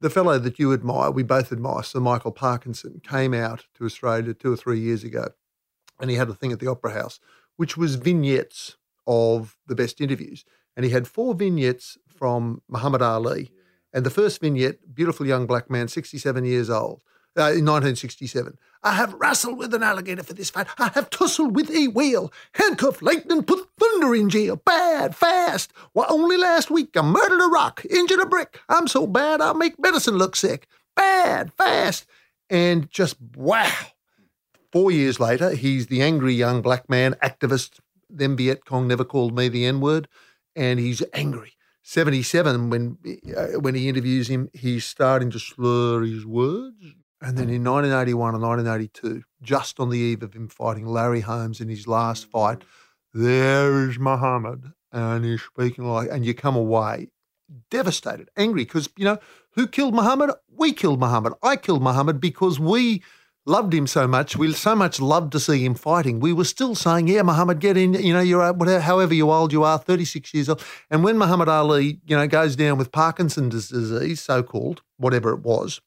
the 0.00 0.10
fellow 0.10 0.38
that 0.38 0.58
you 0.58 0.72
admire, 0.72 1.10
we 1.10 1.22
both 1.22 1.50
admire, 1.50 1.82
Sir 1.82 2.00
Michael 2.00 2.32
Parkinson, 2.32 3.00
came 3.02 3.32
out 3.32 3.64
to 3.74 3.84
Australia 3.84 4.34
two 4.34 4.52
or 4.52 4.56
three 4.56 4.80
years 4.80 5.02
ago 5.02 5.28
and 6.00 6.10
he 6.10 6.16
had 6.16 6.28
a 6.28 6.34
thing 6.34 6.52
at 6.52 6.60
the 6.60 6.68
Opera 6.68 6.92
House, 6.92 7.20
which 7.56 7.76
was 7.76 7.94
vignettes 7.94 8.76
of 9.06 9.56
the 9.66 9.74
best 9.74 10.00
interviews. 10.00 10.44
And 10.76 10.84
he 10.84 10.90
had 10.90 11.08
four 11.08 11.34
vignettes 11.34 11.96
from 12.06 12.62
Muhammad 12.68 13.02
Ali. 13.02 13.50
And 13.92 14.04
the 14.04 14.10
first 14.10 14.40
vignette, 14.40 14.94
beautiful 14.94 15.26
young 15.26 15.46
black 15.46 15.70
man, 15.70 15.88
67 15.88 16.44
years 16.44 16.68
old, 16.68 17.02
uh, 17.36 17.52
in 17.52 17.64
1967. 17.64 18.56
I 18.82 18.92
have 18.92 19.14
wrestled 19.14 19.58
with 19.58 19.74
an 19.74 19.82
alligator 19.82 20.22
for 20.22 20.32
this 20.32 20.50
fight. 20.50 20.68
I 20.78 20.88
have 20.94 21.10
tussled 21.10 21.56
with 21.56 21.70
a 21.70 21.88
whale, 21.88 22.32
handcuffed 22.52 23.02
lightning, 23.02 23.42
put 23.42 23.68
thunder 23.78 24.14
in 24.14 24.30
jail. 24.30 24.56
Bad, 24.56 25.16
fast. 25.16 25.72
Why, 25.92 26.06
only 26.08 26.36
last 26.36 26.70
week 26.70 26.96
I 26.96 27.02
murdered 27.02 27.44
a 27.44 27.48
rock, 27.48 27.84
injured 27.88 28.20
a 28.20 28.26
brick. 28.26 28.60
I'm 28.68 28.88
so 28.88 29.06
bad 29.06 29.40
I'll 29.40 29.54
make 29.54 29.78
medicine 29.78 30.16
look 30.16 30.36
sick. 30.36 30.68
Bad, 30.94 31.52
fast. 31.54 32.06
And 32.48 32.90
just 32.90 33.16
wow. 33.34 33.72
Four 34.72 34.90
years 34.90 35.18
later, 35.18 35.50
he's 35.50 35.86
the 35.86 36.02
angry 36.02 36.34
young 36.34 36.62
black 36.62 36.88
man, 36.88 37.14
activist. 37.22 37.80
Then 38.08 38.36
Viet 38.36 38.64
Cong 38.64 38.86
never 38.86 39.04
called 39.04 39.36
me 39.36 39.48
the 39.48 39.64
N 39.64 39.80
word, 39.80 40.06
and 40.54 40.78
he's 40.78 41.02
angry. 41.12 41.52
77, 41.82 42.70
when, 42.70 42.98
uh, 43.36 43.60
when 43.60 43.74
he 43.74 43.88
interviews 43.88 44.28
him, 44.28 44.50
he's 44.52 44.84
starting 44.84 45.30
to 45.30 45.38
slur 45.38 46.02
his 46.02 46.26
words. 46.26 46.94
And 47.20 47.38
then 47.38 47.48
in 47.48 47.64
1981 47.64 48.34
and 48.34 48.42
1982, 48.42 49.22
just 49.42 49.80
on 49.80 49.88
the 49.88 49.98
eve 49.98 50.22
of 50.22 50.34
him 50.34 50.48
fighting 50.48 50.86
Larry 50.86 51.20
Holmes 51.20 51.60
in 51.60 51.68
his 51.68 51.88
last 51.88 52.26
fight, 52.26 52.62
there 53.14 53.88
is 53.88 53.98
Muhammad, 53.98 54.72
and 54.92 55.24
he's 55.24 55.42
speaking 55.42 55.84
like, 55.84 56.08
and 56.10 56.26
you 56.26 56.34
come 56.34 56.56
away 56.56 57.08
devastated, 57.70 58.28
angry, 58.36 58.64
because, 58.64 58.88
you 58.96 59.04
know, 59.04 59.18
who 59.52 59.66
killed 59.66 59.94
Muhammad? 59.94 60.30
We 60.50 60.72
killed 60.72 61.00
Muhammad. 61.00 61.32
I 61.42 61.56
killed 61.56 61.82
Muhammad 61.82 62.20
because 62.20 62.60
we 62.60 63.02
loved 63.46 63.72
him 63.72 63.86
so 63.86 64.06
much. 64.06 64.36
We 64.36 64.52
so 64.52 64.74
much 64.74 65.00
loved 65.00 65.32
to 65.32 65.40
see 65.40 65.64
him 65.64 65.74
fighting. 65.74 66.20
We 66.20 66.32
were 66.32 66.44
still 66.44 66.74
saying, 66.74 67.08
"Yeah, 67.08 67.22
Muhammad, 67.22 67.60
get 67.60 67.76
in. 67.76 67.94
You 67.94 68.12
know, 68.12 68.20
you're 68.20 68.52
whatever, 68.52 68.80
however 68.80 69.14
you 69.14 69.30
old 69.30 69.52
you 69.52 69.62
are, 69.62 69.78
36 69.78 70.34
years 70.34 70.48
old." 70.48 70.62
And 70.90 71.04
when 71.04 71.16
Muhammad 71.16 71.48
Ali, 71.48 72.00
you 72.06 72.16
know, 72.16 72.26
goes 72.26 72.56
down 72.56 72.76
with 72.76 72.92
Parkinson's 72.92 73.68
disease, 73.68 74.20
so 74.20 74.42
called, 74.42 74.82
whatever 74.96 75.30
it 75.32 75.40
was, 75.40 75.80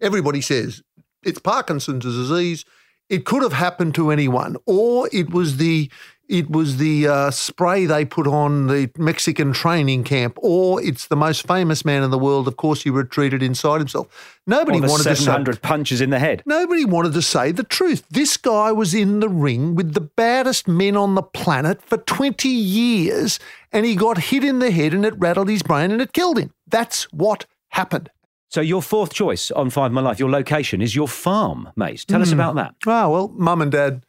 everybody 0.00 0.40
says 0.40 0.82
it's 1.22 1.38
Parkinson's 1.38 2.04
disease. 2.04 2.64
It 3.08 3.24
could 3.24 3.42
have 3.42 3.52
happened 3.52 3.94
to 3.96 4.10
anyone, 4.10 4.56
or 4.66 5.08
it 5.12 5.30
was 5.30 5.56
the 5.56 5.90
it 6.30 6.48
was 6.48 6.76
the 6.76 7.08
uh, 7.08 7.30
spray 7.32 7.86
they 7.86 8.04
put 8.04 8.28
on 8.28 8.68
the 8.68 8.88
Mexican 8.96 9.52
training 9.52 10.04
camp, 10.04 10.38
or 10.40 10.80
it's 10.80 11.08
the 11.08 11.16
most 11.16 11.44
famous 11.44 11.84
man 11.84 12.04
in 12.04 12.10
the 12.10 12.18
world. 12.18 12.46
Of 12.46 12.56
course, 12.56 12.84
he 12.84 12.90
retreated 12.90 13.42
inside 13.42 13.78
himself. 13.78 14.38
Nobody 14.46 14.80
wanted 14.80 15.02
to 15.02 15.16
say 15.16 15.24
700 15.24 15.60
punches 15.60 16.00
in 16.00 16.10
the 16.10 16.20
head. 16.20 16.44
Nobody 16.46 16.84
wanted 16.84 17.14
to 17.14 17.22
say 17.22 17.50
the 17.50 17.64
truth. 17.64 18.04
This 18.10 18.36
guy 18.36 18.70
was 18.70 18.94
in 18.94 19.18
the 19.18 19.28
ring 19.28 19.74
with 19.74 19.94
the 19.94 20.00
baddest 20.00 20.68
men 20.68 20.96
on 20.96 21.16
the 21.16 21.22
planet 21.22 21.82
for 21.82 21.98
20 21.98 22.48
years 22.48 23.40
and 23.72 23.84
he 23.84 23.96
got 23.96 24.18
hit 24.18 24.44
in 24.44 24.60
the 24.60 24.70
head 24.70 24.94
and 24.94 25.04
it 25.04 25.14
rattled 25.18 25.48
his 25.48 25.64
brain 25.64 25.90
and 25.90 26.00
it 26.00 26.12
killed 26.12 26.38
him. 26.38 26.52
That's 26.68 27.12
what 27.12 27.46
happened. 27.70 28.08
So 28.50 28.60
your 28.60 28.82
fourth 28.82 29.12
choice 29.14 29.52
on 29.52 29.70
Five 29.70 29.92
My 29.92 30.00
Life, 30.00 30.18
your 30.18 30.28
location 30.28 30.82
is 30.82 30.96
your 30.96 31.06
farm, 31.06 31.70
mate. 31.76 32.04
Tell 32.08 32.18
Hmm. 32.18 32.22
us 32.22 32.32
about 32.32 32.56
that. 32.56 32.74
Ah, 32.84 33.08
well, 33.08 33.28
mum 33.28 33.62
and 33.62 33.70
dad, 33.70 34.04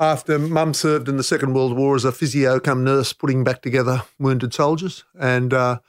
after 0.00 0.38
mum 0.38 0.72
served 0.72 1.10
in 1.10 1.18
the 1.18 1.22
Second 1.22 1.52
World 1.52 1.76
War 1.76 1.94
as 1.94 2.06
a 2.06 2.10
physio 2.10 2.58
come 2.58 2.84
nurse, 2.84 3.12
putting 3.12 3.44
back 3.44 3.60
together 3.60 4.02
wounded 4.18 4.54
soldiers. 4.54 5.04
And 5.20 5.52
uh, 5.52 5.80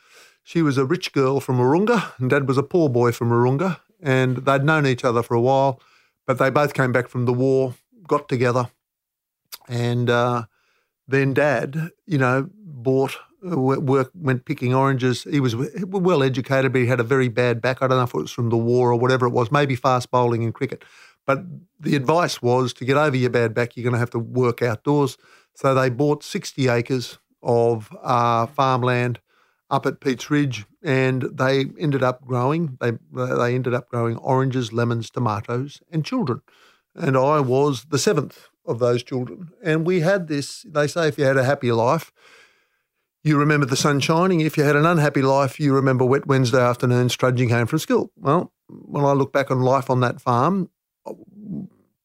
she 0.43 0.61
was 0.61 0.77
a 0.77 0.83
rich 0.83 1.13
girl 1.13 1.39
from 1.39 1.59
Urunga, 1.59 2.11
and 2.19 2.29
dad 2.29 2.45
was 2.45 2.57
a 2.57 2.63
poor 2.63 2.89
boy 2.89 3.13
from 3.13 3.29
Urunga. 3.29 3.79
And 4.01 4.37
they'd 4.45 4.65
known 4.65 4.85
each 4.85 5.05
other 5.05 5.23
for 5.23 5.33
a 5.35 5.41
while, 5.41 5.79
but 6.27 6.39
they 6.39 6.49
both 6.49 6.73
came 6.73 6.91
back 6.91 7.07
from 7.07 7.23
the 7.23 7.31
war, 7.31 7.75
got 8.05 8.27
together. 8.27 8.69
And 9.69 10.09
uh, 10.09 10.43
then 11.07 11.33
dad, 11.33 11.91
you 12.05 12.17
know, 12.17 12.49
bought, 12.53 13.15
work, 13.43 14.11
went 14.15 14.45
picking 14.45 14.73
oranges. 14.73 15.23
He 15.23 15.39
was 15.39 15.55
well 15.55 16.23
educated, 16.23 16.73
but 16.73 16.81
he 16.81 16.87
had 16.87 16.99
a 16.99 17.03
very 17.03 17.27
bad 17.27 17.61
back. 17.61 17.81
I 17.81 17.87
don't 17.87 17.97
know 17.97 18.03
if 18.03 18.13
it 18.13 18.17
was 18.17 18.31
from 18.31 18.49
the 18.49 18.57
war 18.57 18.91
or 18.91 18.95
whatever 18.95 19.25
it 19.25 19.31
was, 19.31 19.51
maybe 19.51 19.75
fast 19.75 20.11
bowling 20.11 20.43
and 20.43 20.53
cricket. 20.53 20.83
But 21.25 21.43
the 21.79 21.95
advice 21.95 22.41
was 22.41 22.73
to 22.73 22.85
get 22.85 22.97
over 22.97 23.15
your 23.15 23.29
bad 23.29 23.53
back, 23.53 23.75
you're 23.75 23.83
going 23.83 23.93
to 23.93 23.99
have 23.99 24.09
to 24.11 24.19
work 24.19 24.61
outdoors. 24.61 25.17
So 25.55 25.73
they 25.73 25.89
bought 25.89 26.23
60 26.23 26.67
acres 26.67 27.17
of 27.41 27.95
uh, 28.01 28.47
farmland 28.47 29.19
up 29.69 29.85
at 29.85 29.99
Peats 29.99 30.29
Ridge, 30.29 30.65
and 30.83 31.23
they 31.23 31.65
ended 31.79 32.03
up 32.03 32.25
growing. 32.25 32.77
They 32.79 32.91
they 33.11 33.55
ended 33.55 33.73
up 33.73 33.89
growing 33.89 34.17
oranges, 34.17 34.71
lemons, 34.71 35.09
tomatoes, 35.09 35.81
and 35.91 36.05
children. 36.05 36.41
And 36.95 37.17
I 37.17 37.39
was 37.39 37.85
the 37.85 37.97
seventh 37.97 38.49
of 38.65 38.79
those 38.79 39.03
children. 39.03 39.49
And 39.63 39.85
we 39.85 40.01
had 40.01 40.27
this. 40.27 40.61
They 40.61 40.87
say 40.87 41.07
if 41.07 41.17
you 41.17 41.25
had 41.25 41.37
a 41.37 41.43
happy 41.43 41.71
life, 41.71 42.11
you 43.23 43.37
remember 43.37 43.65
the 43.65 43.77
sun 43.77 43.99
shining. 43.99 44.41
If 44.41 44.57
you 44.57 44.63
had 44.63 44.75
an 44.75 44.85
unhappy 44.85 45.21
life, 45.21 45.59
you 45.59 45.73
remember 45.73 46.03
wet 46.05 46.27
Wednesday 46.27 46.61
afternoons 46.61 47.15
trudging 47.15 47.49
home 47.49 47.67
from 47.67 47.79
school. 47.79 48.11
Well, 48.17 48.51
when 48.67 49.05
I 49.05 49.13
look 49.13 49.31
back 49.31 49.49
on 49.49 49.61
life 49.61 49.89
on 49.89 50.01
that 50.01 50.19
farm, 50.19 50.69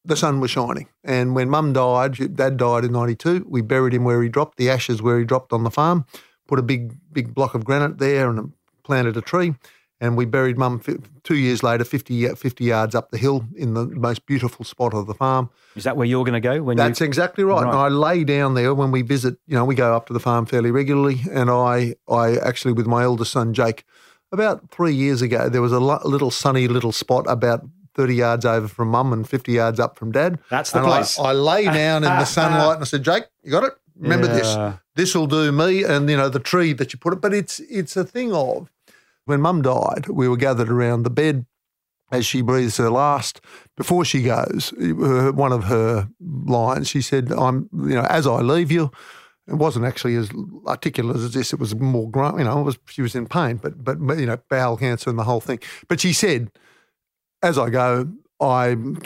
the 0.05 0.15
sun 0.15 0.39
was 0.39 0.51
shining. 0.51 0.87
And 1.03 1.35
when 1.35 1.49
mum 1.49 1.73
died, 1.73 2.35
dad 2.35 2.57
died 2.57 2.85
in 2.85 2.93
92, 2.93 3.45
we 3.49 3.61
buried 3.61 3.93
him 3.93 4.05
where 4.05 4.23
he 4.23 4.29
dropped, 4.29 4.57
the 4.57 4.69
ashes 4.69 5.01
where 5.01 5.19
he 5.19 5.25
dropped 5.25 5.51
on 5.51 5.63
the 5.63 5.71
farm, 5.71 6.05
put 6.47 6.59
a 6.59 6.63
big, 6.63 6.95
big 7.11 7.33
block 7.33 7.53
of 7.53 7.65
granite 7.65 7.97
there 7.97 8.29
and 8.29 8.53
planted 8.83 9.17
a 9.17 9.21
tree. 9.21 9.55
And 10.01 10.15
we 10.15 10.23
buried 10.25 10.57
mum 10.57 10.81
two 11.23 11.35
years 11.35 11.61
later, 11.61 11.83
50, 11.83 12.29
50 12.35 12.63
yards 12.63 12.95
up 12.95 13.11
the 13.11 13.17
hill 13.17 13.43
in 13.57 13.73
the 13.73 13.85
most 13.85 14.25
beautiful 14.25 14.63
spot 14.63 14.93
of 14.93 15.07
the 15.07 15.13
farm. 15.13 15.49
Is 15.75 15.83
that 15.83 15.97
where 15.97 16.05
you're 16.07 16.23
going 16.23 16.41
to 16.41 16.47
go 16.47 16.63
when 16.63 16.77
That's 16.77 17.01
you? 17.01 17.05
exactly 17.05 17.43
right. 17.43 17.65
Right. 17.65 17.73
I 17.75 17.87
lay 17.89 18.23
down 18.23 18.53
there 18.53 18.73
when 18.73 18.91
we 18.91 19.01
visit. 19.01 19.35
You 19.45 19.55
know, 19.55 19.65
we 19.65 19.75
go 19.75 19.93
up 19.95 20.07
to 20.07 20.13
the 20.13 20.19
farm 20.21 20.45
fairly 20.45 20.71
regularly, 20.71 21.19
and 21.31 21.49
I, 21.49 21.95
I 22.07 22.37
actually 22.37 22.71
with 22.73 22.87
my 22.87 23.03
eldest 23.03 23.31
son 23.33 23.53
Jake, 23.53 23.83
about 24.31 24.69
three 24.71 24.93
years 24.93 25.21
ago, 25.21 25.49
there 25.49 25.61
was 25.61 25.73
a 25.73 25.79
little 25.79 26.31
sunny 26.31 26.67
little 26.69 26.91
spot 26.93 27.25
about 27.27 27.65
thirty 27.93 28.15
yards 28.15 28.45
over 28.45 28.69
from 28.69 28.87
mum 28.89 29.11
and 29.11 29.27
fifty 29.27 29.53
yards 29.53 29.79
up 29.81 29.97
from 29.97 30.13
dad. 30.13 30.39
That's 30.49 30.71
the 30.71 30.77
And 30.79 30.87
I- 30.87 30.97
place. 30.99 31.19
I, 31.19 31.33
lay 31.33 31.65
down 31.65 32.03
in 32.05 32.09
the 32.09 32.25
sunlight 32.37 32.75
and 32.75 32.81
I 32.81 32.85
said, 32.85 33.03
Jake, 33.03 33.25
you 33.43 33.51
got 33.51 33.63
it. 33.63 33.73
Remember 33.97 34.27
Yeah. 34.27 34.33
this. 34.33 34.57
This 34.95 35.15
will 35.15 35.27
do 35.27 35.51
me, 35.51 35.83
and 35.83 36.09
you 36.09 36.15
know 36.17 36.29
the 36.29 36.39
tree 36.39 36.71
that 36.73 36.93
you 36.93 36.99
put 36.99 37.11
it. 37.13 37.19
But 37.21 37.33
it's 37.33 37.59
it's 37.61 37.97
a 37.97 38.03
thing 38.05 38.31
of 38.33 38.69
when 39.29 39.41
mum 39.41 39.61
died, 39.61 40.07
we 40.09 40.27
were 40.27 40.37
gathered 40.37 40.69
around 40.69 41.03
the 41.03 41.09
bed 41.11 41.45
as 42.11 42.25
she 42.25 42.41
breathes 42.41 42.77
her 42.77 42.89
last. 42.89 43.39
Before 43.77 44.03
she 44.03 44.23
goes, 44.23 44.73
one 44.77 45.53
of 45.53 45.65
her 45.65 46.09
lines, 46.19 46.89
she 46.89 47.01
said, 47.01 47.31
"I'm, 47.31 47.69
you 47.71 47.95
know, 47.95 48.07
as 48.09 48.25
I 48.25 48.41
leave 48.41 48.71
you." 48.71 48.91
It 49.47 49.55
wasn't 49.55 49.85
actually 49.85 50.15
as 50.15 50.29
articulate 50.67 51.17
as 51.17 51.33
this. 51.33 51.53
It 51.53 51.59
was 51.59 51.75
more, 51.75 52.09
grum- 52.09 52.37
you 52.37 52.45
know, 52.45 52.59
it 52.59 52.63
was 52.63 52.77
she 52.87 53.01
was 53.01 53.15
in 53.15 53.27
pain, 53.27 53.57
but 53.57 53.83
but 53.83 54.17
you 54.17 54.25
know, 54.25 54.37
bowel 54.49 54.77
cancer 54.77 55.09
and 55.09 55.19
the 55.19 55.23
whole 55.23 55.41
thing. 55.41 55.59
But 55.87 55.99
she 55.99 56.13
said, 56.13 56.51
"As 57.41 57.57
I 57.57 57.69
go, 57.69 58.09
I'm 58.39 58.99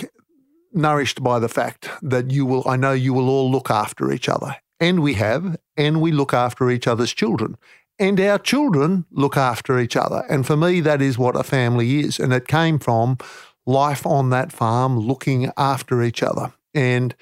nourished 0.72 1.22
by 1.22 1.40
the 1.40 1.50
fact 1.50 1.90
that 2.02 2.32
you 2.32 2.46
will. 2.46 2.64
I 2.66 2.78
know 2.78 2.94
you 2.94 3.14
will 3.14 3.30
all 3.30 3.52
look 3.52 3.70
after 3.70 4.12
each 4.12 4.30
other, 4.30 4.56
and 4.80 5.02
we 5.02 5.14
have, 5.16 5.58
and 5.76 6.02
we 6.02 6.12
look 6.12 6.34
after 6.34 6.70
each 6.70 6.88
other's 6.88 7.14
children." 7.14 7.58
And 8.00 8.20
our 8.20 8.40
children 8.40 9.06
look 9.12 9.38
after 9.38 9.80
each 9.80 9.96
other. 9.96 10.24
And 10.30 10.46
for 10.46 10.58
me, 10.58 10.82
that 10.82 11.02
is 11.02 11.18
what 11.18 11.36
a 11.36 11.44
family 11.44 12.00
is. 12.02 12.20
And 12.20 12.34
it 12.34 12.48
came 12.48 12.80
from 12.80 13.18
life 13.66 14.06
on 14.06 14.30
that 14.32 14.52
farm, 14.52 15.00
looking 15.00 15.52
after 15.58 16.04
each 16.04 16.24
other. 16.24 16.54
And, 16.74 17.16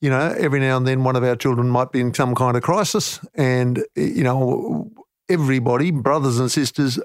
you 0.00 0.10
know, 0.10 0.34
every 0.38 0.60
now 0.60 0.76
and 0.76 0.86
then 0.86 1.04
one 1.04 1.16
of 1.16 1.24
our 1.24 1.36
children 1.36 1.68
might 1.68 1.92
be 1.92 2.00
in 2.00 2.12
some 2.12 2.34
kind 2.34 2.56
of 2.56 2.62
crisis. 2.62 3.20
And, 3.34 3.84
you 3.94 4.24
know, 4.24 4.90
everybody, 5.28 5.90
brothers 5.90 6.38
and 6.38 6.50
sisters, 6.50 6.98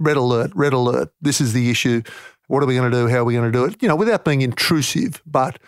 red 0.00 0.16
alert, 0.16 0.52
red 0.54 0.72
alert. 0.72 1.10
This 1.20 1.40
is 1.40 1.52
the 1.52 1.70
issue. 1.70 2.02
What 2.46 2.62
are 2.62 2.66
we 2.66 2.76
going 2.76 2.90
to 2.90 2.96
do? 2.96 3.08
How 3.08 3.18
are 3.18 3.24
we 3.24 3.34
going 3.34 3.52
to 3.52 3.58
do 3.58 3.64
it? 3.64 3.82
You 3.82 3.88
know, 3.88 3.96
without 3.96 4.24
being 4.24 4.40
intrusive, 4.40 5.20
but 5.26 5.58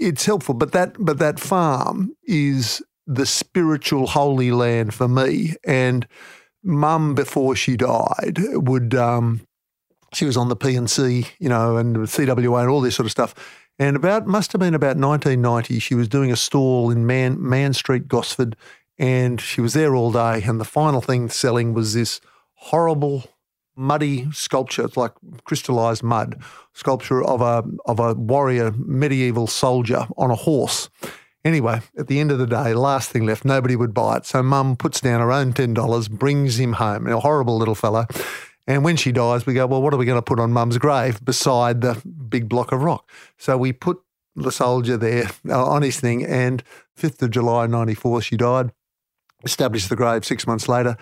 it's 0.00 0.26
helpful. 0.26 0.54
But 0.54 0.72
that, 0.72 0.96
but 0.98 1.18
that 1.18 1.38
farm 1.38 2.14
is 2.24 2.82
the 3.10 3.26
spiritual 3.26 4.06
holy 4.06 4.52
land 4.52 4.94
for 4.94 5.08
me. 5.08 5.54
And 5.64 6.06
mum, 6.62 7.14
before 7.14 7.56
she 7.56 7.76
died, 7.76 8.38
would 8.52 8.94
um, 8.94 9.46
she 10.12 10.24
was 10.24 10.36
on 10.36 10.48
the 10.48 10.56
P&C, 10.56 11.26
you 11.38 11.48
know, 11.48 11.76
and 11.76 11.96
CWA 11.96 12.60
and 12.60 12.70
all 12.70 12.80
this 12.80 12.94
sort 12.94 13.06
of 13.06 13.10
stuff. 13.10 13.34
And 13.78 13.96
about 13.96 14.26
must 14.26 14.52
have 14.52 14.60
been 14.60 14.74
about 14.74 14.96
1990. 14.96 15.78
She 15.78 15.94
was 15.94 16.08
doing 16.08 16.30
a 16.30 16.36
stall 16.36 16.90
in 16.90 17.06
Mann 17.06 17.36
Mann 17.40 17.72
Street, 17.72 18.08
Gosford, 18.08 18.54
and 18.98 19.40
she 19.40 19.60
was 19.60 19.72
there 19.72 19.94
all 19.94 20.12
day. 20.12 20.42
And 20.42 20.60
the 20.60 20.64
final 20.64 21.00
thing 21.00 21.30
selling 21.30 21.72
was 21.72 21.94
this 21.94 22.20
horrible 22.54 23.24
muddy 23.74 24.30
sculpture. 24.32 24.84
It's 24.84 24.98
like 24.98 25.12
crystallized 25.44 26.02
mud 26.02 26.40
sculpture 26.74 27.24
of 27.24 27.40
a 27.40 27.64
of 27.86 27.98
a 27.98 28.14
warrior 28.14 28.72
medieval 28.76 29.46
soldier 29.46 30.06
on 30.16 30.30
a 30.30 30.36
horse. 30.36 30.90
Anyway, 31.44 31.80
at 31.98 32.06
the 32.06 32.20
end 32.20 32.30
of 32.30 32.38
the 32.38 32.46
day, 32.46 32.74
last 32.74 33.10
thing 33.10 33.24
left, 33.24 33.44
nobody 33.44 33.74
would 33.74 33.94
buy 33.94 34.18
it. 34.18 34.26
So 34.26 34.42
mum 34.42 34.76
puts 34.76 35.00
down 35.00 35.20
her 35.20 35.32
own 35.32 35.52
$10, 35.52 36.10
brings 36.10 36.60
him 36.60 36.74
home, 36.74 37.06
a 37.06 37.18
horrible 37.18 37.56
little 37.56 37.74
fellow. 37.74 38.06
And 38.66 38.84
when 38.84 38.96
she 38.96 39.10
dies, 39.10 39.46
we 39.46 39.54
go, 39.54 39.66
well, 39.66 39.80
what 39.80 39.94
are 39.94 39.96
we 39.96 40.04
going 40.04 40.18
to 40.18 40.22
put 40.22 40.38
on 40.38 40.52
mum's 40.52 40.78
grave 40.78 41.24
beside 41.24 41.80
the 41.80 42.00
big 42.28 42.48
block 42.48 42.72
of 42.72 42.82
rock? 42.82 43.08
So 43.38 43.56
we 43.56 43.72
put 43.72 44.00
the 44.36 44.52
soldier 44.52 44.96
there 44.96 45.30
uh, 45.48 45.64
on 45.64 45.82
his 45.82 45.98
thing. 45.98 46.24
And 46.24 46.62
5th 46.98 47.22
of 47.22 47.30
July, 47.30 47.66
94, 47.66 48.22
she 48.22 48.36
died. 48.36 48.72
Established 49.42 49.88
the 49.88 49.96
grave 49.96 50.24
six 50.24 50.46
months 50.46 50.68
later. 50.68 50.98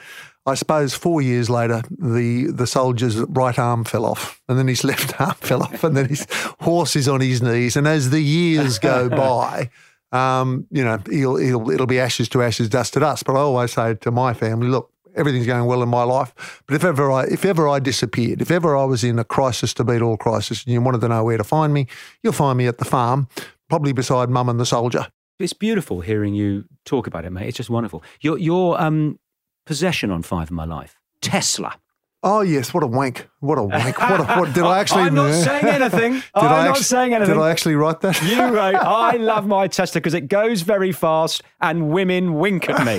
I 0.46 0.54
suppose 0.54 0.94
four 0.94 1.20
years 1.20 1.50
later, 1.50 1.82
the, 1.90 2.46
the 2.46 2.66
soldier's 2.66 3.18
right 3.18 3.58
arm 3.58 3.84
fell 3.84 4.06
off, 4.06 4.40
and 4.48 4.58
then 4.58 4.68
his 4.68 4.84
left 4.84 5.20
arm 5.20 5.34
fell 5.34 5.62
off, 5.62 5.84
and 5.84 5.96
then 5.96 6.08
his 6.08 6.26
horse 6.60 6.96
is 6.96 7.08
on 7.08 7.20
his 7.20 7.42
knees. 7.42 7.76
And 7.76 7.86
as 7.86 8.10
the 8.10 8.20
years 8.20 8.78
go 8.78 9.08
by, 9.10 9.70
um, 10.12 10.66
you 10.70 10.84
know, 10.84 10.98
he'll, 11.10 11.36
he'll, 11.36 11.70
it'll 11.70 11.86
be 11.86 12.00
ashes 12.00 12.28
to 12.30 12.42
ashes, 12.42 12.68
dust 12.68 12.94
to 12.94 13.00
dust. 13.00 13.24
But 13.24 13.36
I 13.36 13.40
always 13.40 13.72
say 13.72 13.94
to 13.94 14.10
my 14.10 14.34
family, 14.34 14.68
look, 14.68 14.92
everything's 15.14 15.46
going 15.46 15.66
well 15.66 15.82
in 15.82 15.88
my 15.88 16.04
life. 16.04 16.62
But 16.66 16.76
if 16.76 16.84
ever 16.84 17.10
I, 17.10 17.24
if 17.24 17.44
ever 17.44 17.68
I 17.68 17.78
disappeared, 17.78 18.40
if 18.40 18.50
ever 18.50 18.76
I 18.76 18.84
was 18.84 19.04
in 19.04 19.18
a 19.18 19.24
crisis 19.24 19.74
to 19.74 19.84
beat 19.84 20.02
all 20.02 20.16
crisis, 20.16 20.64
and 20.64 20.72
you 20.72 20.80
wanted 20.80 21.00
to 21.02 21.08
know 21.08 21.24
where 21.24 21.38
to 21.38 21.44
find 21.44 21.74
me, 21.74 21.86
you'll 22.22 22.32
find 22.32 22.56
me 22.56 22.66
at 22.66 22.78
the 22.78 22.84
farm. 22.84 23.28
probably 23.68 23.92
beside 23.92 24.30
Mum 24.30 24.48
and 24.48 24.58
the 24.58 24.66
Soldier. 24.66 25.08
It's 25.38 25.52
beautiful 25.52 26.00
hearing 26.00 26.34
you 26.34 26.64
talk 26.84 27.06
about 27.06 27.24
it, 27.24 27.30
mate. 27.30 27.48
It's 27.48 27.56
just 27.56 27.70
wonderful. 27.70 28.02
Your 28.20 28.38
your 28.38 28.80
um, 28.80 29.18
possession 29.66 30.10
on 30.10 30.22
Five 30.22 30.48
of 30.48 30.52
My 30.52 30.64
Life, 30.64 30.96
Tesla. 31.20 31.78
Oh 32.24 32.40
yes, 32.40 32.74
what 32.74 32.82
a 32.82 32.86
wank! 32.88 33.28
What 33.38 33.58
a 33.58 33.62
wank! 33.62 34.00
What, 34.00 34.18
a, 34.18 34.24
what 34.24 34.52
did 34.52 34.64
I 34.64 34.78
actually? 34.80 35.02
I'm 35.02 35.14
not 35.14 35.32
saying 35.44 35.64
anything. 35.64 36.12
Did 36.14 36.24
I'm 36.34 36.52
I 36.52 36.64
not 36.66 36.78
saying 36.78 37.14
anything. 37.14 37.34
Did 37.34 37.40
I 37.40 37.50
actually 37.50 37.76
write 37.76 38.00
that? 38.00 38.20
You 38.22 38.42
right. 38.42 38.74
I 38.74 39.18
love 39.18 39.46
my 39.46 39.68
Tesla 39.68 40.00
because 40.00 40.14
it 40.14 40.22
goes 40.22 40.62
very 40.62 40.90
fast 40.90 41.42
and 41.60 41.90
women 41.90 42.34
wink 42.34 42.68
at 42.68 42.84
me. 42.84 42.96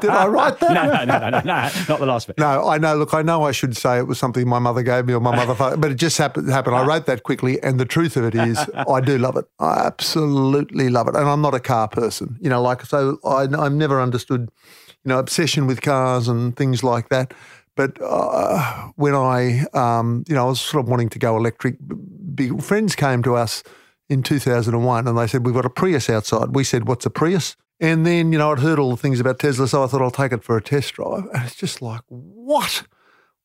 did 0.00 0.10
I 0.10 0.26
write 0.26 0.60
that? 0.60 0.72
no, 0.72 0.86
no, 0.86 1.04
no, 1.04 1.18
no, 1.18 1.28
no, 1.28 1.40
no, 1.40 1.70
not 1.88 1.98
the 2.00 2.06
last 2.06 2.26
bit. 2.26 2.38
No, 2.38 2.66
I 2.66 2.78
know. 2.78 2.96
Look, 2.96 3.12
I 3.12 3.20
know 3.20 3.42
I 3.44 3.52
should 3.52 3.76
say 3.76 3.98
it 3.98 4.06
was 4.06 4.18
something 4.18 4.48
my 4.48 4.58
mother 4.58 4.82
gave 4.82 5.04
me 5.04 5.12
or 5.12 5.20
my 5.20 5.36
mother, 5.36 5.76
but 5.76 5.90
it 5.90 5.96
just 5.96 6.16
happened. 6.16 6.48
happened. 6.48 6.74
I 6.74 6.80
ah. 6.80 6.86
wrote 6.86 7.04
that 7.04 7.22
quickly, 7.22 7.62
and 7.62 7.78
the 7.78 7.84
truth 7.84 8.16
of 8.16 8.24
it 8.24 8.34
is, 8.34 8.58
I 8.88 9.02
do 9.02 9.18
love 9.18 9.36
it. 9.36 9.44
I 9.58 9.86
absolutely 9.86 10.88
love 10.88 11.06
it, 11.08 11.16
and 11.16 11.28
I'm 11.28 11.42
not 11.42 11.54
a 11.54 11.60
car 11.60 11.88
person. 11.88 12.38
You 12.40 12.48
know, 12.48 12.62
like 12.62 12.86
so, 12.86 13.18
I, 13.26 13.46
I've 13.58 13.74
never 13.74 14.00
understood, 14.00 14.50
you 15.04 15.10
know, 15.10 15.18
obsession 15.18 15.66
with 15.66 15.82
cars 15.82 16.28
and 16.28 16.56
things 16.56 16.82
like 16.82 17.10
that. 17.10 17.34
But 17.76 18.00
uh, 18.00 18.90
when 18.96 19.14
I, 19.14 19.66
um, 19.72 20.24
you 20.28 20.34
know, 20.34 20.46
I 20.46 20.48
was 20.48 20.60
sort 20.60 20.84
of 20.84 20.88
wanting 20.88 21.08
to 21.10 21.18
go 21.18 21.36
electric. 21.36 21.76
Big 22.34 22.62
friends 22.62 22.94
came 22.94 23.22
to 23.22 23.34
us 23.36 23.62
in 24.08 24.22
2001, 24.22 25.08
and 25.08 25.18
they 25.18 25.26
said 25.26 25.44
we've 25.44 25.54
got 25.54 25.64
a 25.64 25.70
Prius 25.70 26.08
outside. 26.08 26.54
We 26.54 26.64
said, 26.64 26.86
"What's 26.86 27.06
a 27.06 27.10
Prius?" 27.10 27.56
And 27.80 28.06
then, 28.06 28.32
you 28.32 28.38
know, 28.38 28.52
I'd 28.52 28.60
heard 28.60 28.78
all 28.78 28.90
the 28.90 28.96
things 28.96 29.18
about 29.20 29.40
Tesla, 29.40 29.66
so 29.66 29.82
I 29.82 29.86
thought 29.88 30.00
I'll 30.00 30.10
take 30.10 30.32
it 30.32 30.44
for 30.44 30.56
a 30.56 30.62
test 30.62 30.94
drive. 30.94 31.24
And 31.34 31.44
it's 31.44 31.56
just 31.56 31.82
like, 31.82 32.02
what? 32.06 32.84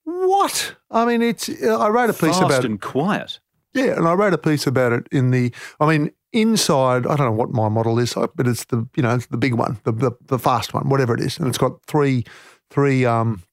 What? 0.04 0.76
I 0.92 1.06
mean, 1.06 1.22
it's. 1.22 1.50
I 1.63 1.89
wrote 1.89 2.10
a 2.10 2.13
piece 2.13 2.38
Fast 2.38 2.44
about 2.44 2.63
it. 2.63 2.70
and 2.70 2.80
quiet. 2.80 3.39
Yeah, 3.74 3.96
and 3.98 4.08
I 4.08 4.13
wrote 4.13 4.34
a 4.34 4.38
piece 4.38 4.68
about 4.68 4.92
it 4.94 5.08
in 5.12 5.32
the. 5.32 5.54
I 5.80 5.88
mean, 5.88 6.12
inside. 6.32 7.06
I 7.06 7.15
don't 7.15 7.28
know 7.28 7.32
what 7.32 7.52
my 7.52 7.70
model 7.70 8.00
is, 8.00 8.13
but 8.13 8.48
it's 8.48 8.65
the 8.65 8.88
you 8.96 9.04
know 9.04 9.15
it's 9.15 9.28
the 9.28 9.38
big 9.38 9.54
one, 9.54 9.80
the 9.84 9.92
the, 9.92 10.12
the 10.26 10.39
fast 10.39 10.74
one, 10.74 10.89
whatever 10.89 11.13
it 11.13 11.22
is, 11.22 11.38
and 11.38 11.48
it's 11.48 11.58
got 11.58 11.84
three 11.86 12.24
three 12.70 13.06
um 13.06 13.44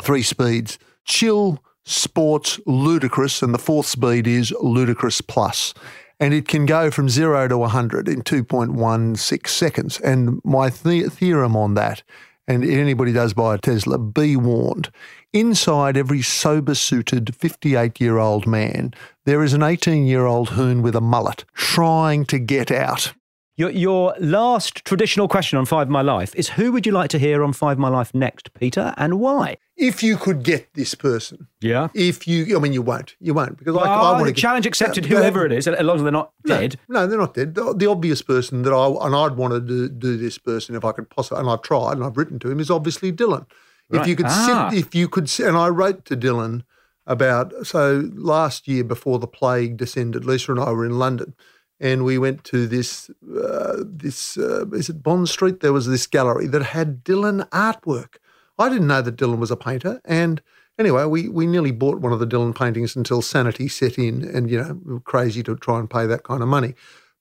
three 0.00 0.22
speeds: 0.22 0.78
chill, 1.04 1.62
sports, 1.84 2.60
ludicrous, 2.66 3.42
and 3.42 3.54
the 3.54 3.58
fourth 3.58 3.86
speed 3.86 4.26
is 4.26 4.54
ludicrous 4.60 5.20
plus. 5.20 5.74
And 6.20 6.32
it 6.32 6.46
can 6.46 6.66
go 6.66 6.90
from 6.90 7.08
zero 7.08 7.48
to 7.48 7.58
100 7.58 8.08
in 8.08 8.22
2.16 8.22 9.48
seconds. 9.48 9.98
And 10.00 10.40
my 10.44 10.68
the- 10.68 11.08
theorem 11.08 11.56
on 11.56 11.74
that, 11.74 12.04
and 12.46 12.64
anybody 12.64 13.12
does 13.12 13.32
buy 13.34 13.56
a 13.56 13.58
Tesla, 13.58 13.98
be 13.98 14.36
warned. 14.36 14.90
Inside 15.32 15.96
every 15.96 16.22
sober 16.22 16.74
suited 16.74 17.34
58 17.34 18.00
year 18.00 18.18
old 18.18 18.46
man, 18.46 18.94
there 19.24 19.42
is 19.42 19.52
an 19.52 19.62
18 19.62 20.06
year 20.06 20.26
old 20.26 20.50
hoon 20.50 20.82
with 20.82 20.94
a 20.94 21.00
mullet 21.00 21.44
trying 21.54 22.24
to 22.26 22.38
get 22.38 22.70
out. 22.70 23.14
Your, 23.56 23.68
your 23.70 24.14
last 24.18 24.82
traditional 24.86 25.28
question 25.28 25.58
on 25.58 25.66
Five 25.66 25.82
of 25.88 25.90
My 25.90 26.00
Life 26.00 26.34
is 26.34 26.48
who 26.50 26.72
would 26.72 26.86
you 26.86 26.92
like 26.92 27.10
to 27.10 27.18
hear 27.18 27.44
on 27.44 27.52
Five 27.52 27.72
of 27.72 27.78
My 27.80 27.90
Life 27.90 28.14
next, 28.14 28.52
Peter, 28.54 28.94
and 28.96 29.20
why? 29.20 29.58
If 29.76 30.02
you 30.02 30.16
could 30.16 30.42
get 30.42 30.72
this 30.72 30.94
person, 30.94 31.48
Yeah. 31.60 31.88
if 31.94 32.26
you, 32.26 32.56
I 32.56 32.60
mean, 32.60 32.72
you 32.72 32.80
won't, 32.80 33.14
you 33.20 33.34
won't, 33.34 33.58
because 33.58 33.76
I, 33.76 33.80
I 33.80 34.00
Well, 34.00 34.12
want 34.14 34.26
to 34.28 34.32
challenge 34.32 34.64
accepted, 34.64 35.08
No, 35.10 35.18
whoever 35.18 35.44
it 35.44 35.52
is, 35.52 35.68
as 35.68 35.78
long 35.84 35.96
as 35.96 36.02
they're 36.02 36.10
not 36.10 36.32
dead. 36.46 36.78
No, 36.88 37.06
they're 37.06 37.18
not 37.18 37.34
dead. 37.34 37.54
The, 37.54 37.74
the 37.74 37.90
obvious 37.90 38.22
person 38.22 38.62
that 38.62 38.72
I 38.72 39.06
and 39.06 39.14
I'd 39.14 39.36
want 39.36 39.52
to 39.52 39.60
do, 39.60 39.88
do 39.90 40.16
this 40.16 40.38
person 40.38 40.74
if 40.74 40.82
I 40.84 40.92
could 40.92 41.10
possibly, 41.10 41.40
and 41.40 41.50
I've 41.50 41.60
tried 41.62 41.92
and 41.98 42.04
I've 42.04 42.16
written 42.16 42.38
to 42.40 42.50
him 42.50 42.58
is 42.58 42.70
obviously 42.70 43.12
Dylan. 43.12 43.44
If 43.90 44.06
you 44.06 44.16
could 44.16 44.26
Ah. 44.28 44.70
sit, 44.70 44.78
if 44.78 44.94
you 44.94 45.08
could, 45.08 45.30
and 45.40 45.58
I 45.58 45.68
wrote 45.68 46.06
to 46.06 46.16
Dylan 46.16 46.62
about 47.06 47.52
so 47.66 48.08
last 48.14 48.66
year 48.66 48.82
before 48.84 49.18
the 49.18 49.26
plague 49.26 49.76
descended, 49.76 50.24
Lisa 50.24 50.52
and 50.52 50.60
I 50.60 50.70
were 50.70 50.86
in 50.86 50.98
London, 50.98 51.34
and 51.82 52.04
we 52.04 52.16
went 52.16 52.44
to 52.44 52.68
this 52.68 53.10
uh, 53.36 53.82
this 53.84 54.38
uh, 54.38 54.64
is 54.70 54.88
it 54.88 55.02
Bond 55.02 55.28
Street? 55.28 55.60
There 55.60 55.72
was 55.72 55.88
this 55.88 56.06
gallery 56.06 56.46
that 56.46 56.62
had 56.62 57.04
Dylan 57.04 57.46
artwork. 57.48 58.16
I 58.58 58.68
didn't 58.68 58.86
know 58.86 59.02
that 59.02 59.16
Dylan 59.16 59.38
was 59.38 59.50
a 59.50 59.56
painter, 59.56 60.00
and 60.04 60.40
anyway, 60.78 61.04
we 61.04 61.28
we 61.28 61.46
nearly 61.46 61.72
bought 61.72 61.98
one 61.98 62.12
of 62.12 62.20
the 62.20 62.26
Dylan 62.26 62.56
paintings 62.56 62.94
until 62.94 63.20
sanity 63.20 63.66
set 63.66 63.98
in, 63.98 64.22
and 64.22 64.48
you 64.48 64.62
know, 64.62 64.80
we 64.84 65.00
crazy 65.00 65.42
to 65.42 65.56
try 65.56 65.80
and 65.80 65.90
pay 65.90 66.06
that 66.06 66.22
kind 66.22 66.40
of 66.40 66.48
money. 66.48 66.74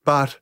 But 0.05 0.39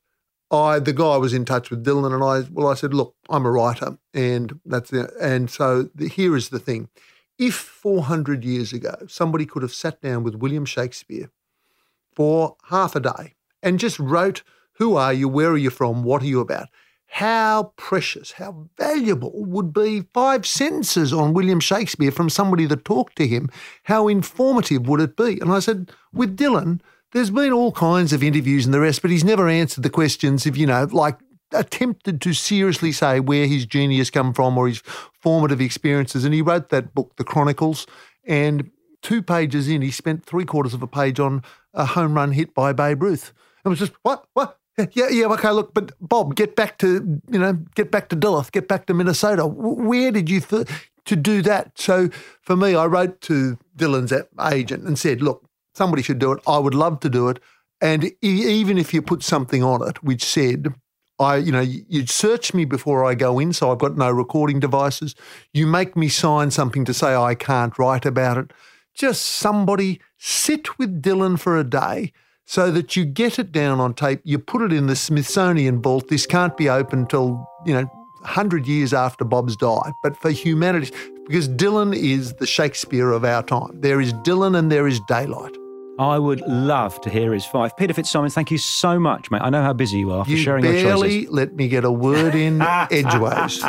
I, 0.52 0.80
the 0.80 0.94
guy 0.94 1.16
was 1.16 1.34
in 1.34 1.46
touch 1.46 1.70
with 1.70 1.86
Dylan, 1.86 2.14
and 2.14 2.24
I, 2.24 2.50
well, 2.52 2.68
I 2.68 2.74
said, 2.74 2.94
look, 2.94 3.16
I'm 3.30 3.46
a 3.46 3.52
writer, 3.52 3.98
and 4.14 4.60
that's 4.66 4.90
the, 4.90 5.12
and 5.22 5.50
so 5.50 5.84
the, 5.96 6.10
here 6.10 6.36
is 6.36 6.50
the 6.50 6.60
thing: 6.60 6.90
if 7.38 7.56
400 7.56 8.44
years 8.44 8.74
ago 8.74 8.96
somebody 9.08 9.46
could 9.46 9.62
have 9.62 9.74
sat 9.74 10.02
down 10.02 10.24
with 10.24 10.36
William 10.36 10.66
Shakespeare 10.66 11.32
for 12.14 12.58
half 12.70 12.98
a 12.98 13.00
day 13.00 13.36
and 13.62 13.80
just 13.80 14.00
wrote, 14.00 14.44
"Who 14.74 14.96
are 14.96 15.14
you? 15.14 15.28
Where 15.28 15.52
are 15.52 15.58
you 15.58 15.70
from? 15.70 16.04
What 16.04 16.22
are 16.24 16.28
you 16.28 16.40
about?" 16.40 16.68
How 17.12 17.74
precious, 17.76 18.34
how 18.34 18.70
valuable 18.78 19.32
would 19.34 19.74
be 19.74 20.04
five 20.14 20.46
sentences 20.46 21.12
on 21.12 21.34
William 21.34 21.60
Shakespeare 21.60 22.12
from 22.12 22.30
somebody 22.30 22.68
that 22.68 22.86
talked 22.86 23.16
to 23.16 23.28
him? 23.28 23.50
How 23.86 24.08
informative 24.08 24.88
would 24.88 25.02
it 25.02 25.18
be? 25.18 25.40
And 25.40 25.52
I 25.52 25.58
said, 25.58 25.92
with 26.14 26.38
Dylan, 26.38 26.82
there's 27.12 27.32
been 27.32 27.52
all 27.52 27.72
kinds 27.72 28.14
of 28.14 28.22
interviews 28.22 28.66
and 28.66 28.74
the 28.76 28.80
rest, 28.80 29.02
but 29.02 29.10
he's 29.10 29.24
never 29.24 29.50
answered 29.50 29.84
the 29.84 29.90
questions 29.90 30.46
if, 30.46 30.56
you 30.56 30.68
know, 30.68 30.88
like 30.92 31.18
attempted 31.52 32.22
to 32.22 32.34
seriously 32.34 32.92
say 32.92 33.20
where 33.20 33.48
his 33.48 33.66
genius 33.66 34.12
come 34.12 34.32
from 34.32 34.56
or 34.56 34.68
his 34.68 34.84
formative 35.20 35.62
experiences. 35.62 36.24
And 36.24 36.34
he 36.36 36.44
wrote 36.44 36.70
that 36.70 36.94
book, 36.94 37.16
The 37.16 37.24
Chronicles, 37.24 37.88
and 38.24 38.70
two 39.02 39.24
pages 39.24 39.68
in, 39.68 39.82
he 39.82 39.90
spent 39.90 40.26
three 40.26 40.46
quarters 40.46 40.76
of 40.76 40.84
a 40.84 40.88
page 40.88 41.20
on 41.20 41.42
a 41.74 41.86
home 41.86 42.14
run 42.14 42.34
hit 42.34 42.54
by 42.54 42.72
Babe 42.72 43.02
Ruth. 43.02 43.34
It 43.70 43.74
was 43.74 43.80
just, 43.80 43.94
what, 44.04 44.26
what? 44.34 44.58
Yeah, 44.94 45.10
yeah, 45.10 45.26
okay, 45.26 45.52
look, 45.52 45.74
but 45.74 45.92
Bob, 46.00 46.36
get 46.36 46.56
back 46.56 46.78
to, 46.78 47.22
you 47.30 47.38
know, 47.38 47.54
get 47.76 47.92
back 47.92 48.08
to 48.10 48.16
Duluth, 48.16 48.54
get 48.54 48.70
back 48.70 48.86
to 48.86 48.94
Minnesota. 48.94 49.46
Where 49.46 50.10
did 50.10 50.30
you, 50.30 50.40
th- 50.40 50.70
to 51.04 51.16
do 51.18 51.42
that? 51.42 51.78
So 51.78 52.10
for 52.42 52.56
me, 52.56 52.76
I 52.76 52.86
wrote 52.86 53.20
to 53.22 53.58
Dylan's 53.76 54.14
agent 54.54 54.86
and 54.86 54.98
said, 54.98 55.22
look, 55.22 55.44
somebody 55.74 56.02
should 56.02 56.20
do 56.20 56.32
it. 56.32 56.42
I 56.48 56.60
would 56.60 56.74
love 56.74 57.02
to 57.02 57.10
do 57.10 57.28
it. 57.28 57.40
And 57.82 58.06
e- 58.06 58.16
even 58.22 58.78
if 58.78 58.94
you 58.94 59.02
put 59.02 59.22
something 59.22 59.64
on 59.64 59.86
it 59.86 60.02
which 60.02 60.24
said, 60.24 60.74
I, 61.20 61.36
you 61.36 61.52
know, 61.52 61.60
you'd 61.60 62.10
search 62.10 62.54
me 62.54 62.64
before 62.64 63.04
I 63.04 63.16
go 63.16 63.38
in, 63.38 63.52
so 63.52 63.72
I've 63.74 63.80
got 63.80 63.98
no 63.98 64.10
recording 64.10 64.62
devices. 64.62 65.14
You 65.54 65.68
make 65.68 65.98
me 65.98 66.08
sign 66.08 66.52
something 66.52 66.86
to 66.86 66.94
say 66.94 67.16
I 67.16 67.36
can't 67.36 67.78
write 67.78 68.06
about 68.06 68.38
it. 68.38 68.54
Just 68.94 69.26
somebody 69.26 70.00
sit 70.18 70.80
with 70.80 71.02
Dylan 71.02 71.38
for 71.38 71.58
a 71.58 71.66
day 71.66 72.14
so 72.50 72.72
that 72.72 72.96
you 72.96 73.06
get 73.06 73.38
it 73.38 73.52
down 73.52 73.80
on 73.80 73.94
tape. 73.94 74.20
You 74.24 74.40
put 74.40 74.64
it 74.64 74.74
in 74.74 74.88
the 74.88 74.96
Smithsonian 74.96 75.84
vault. 75.84 76.08
This 76.08 76.26
can't 76.26 76.58
be 76.58 76.68
opened 76.68 77.12
till, 77.12 77.48
you 77.64 77.74
know, 77.76 77.86
100 78.22 78.66
years 78.66 78.92
after 78.92 79.24
Bob's 79.24 79.56
died. 79.56 79.94
But 80.02 80.18
for 80.18 80.32
humanity, 80.32 80.92
because 81.28 81.48
Dylan 81.48 81.96
is 81.96 82.34
the 82.34 82.48
Shakespeare 82.48 83.12
of 83.12 83.24
our 83.24 83.44
time. 83.44 83.80
There 83.80 84.02
is 84.02 84.14
Dylan 84.14 84.58
and 84.58 84.72
there 84.72 84.88
is 84.88 85.00
daylight. 85.02 85.56
I 86.00 86.18
would 86.18 86.42
love 86.48 87.00
to 87.02 87.10
hear 87.12 87.34
his 87.34 87.46
five. 87.46 87.78
Peter 87.78 87.94
Fitzsimons, 87.94 88.34
thank 88.34 88.50
you 88.50 88.58
so 88.58 88.98
much, 88.98 89.30
mate. 89.30 89.44
I 89.44 89.52
know 89.52 89.62
how 89.62 89.74
busy 89.74 90.00
you 90.00 90.12
are 90.12 90.26
for 90.26 90.32
You 90.32 90.38
sharing 90.38 90.64
your 90.66 90.74
choices. 90.74 90.86
barely 90.86 91.28
let 91.28 91.54
me 91.54 91.68
get 91.68 91.84
a 91.86 91.92
word 91.92 92.34
in 92.34 92.62
edgeways. 92.90 93.60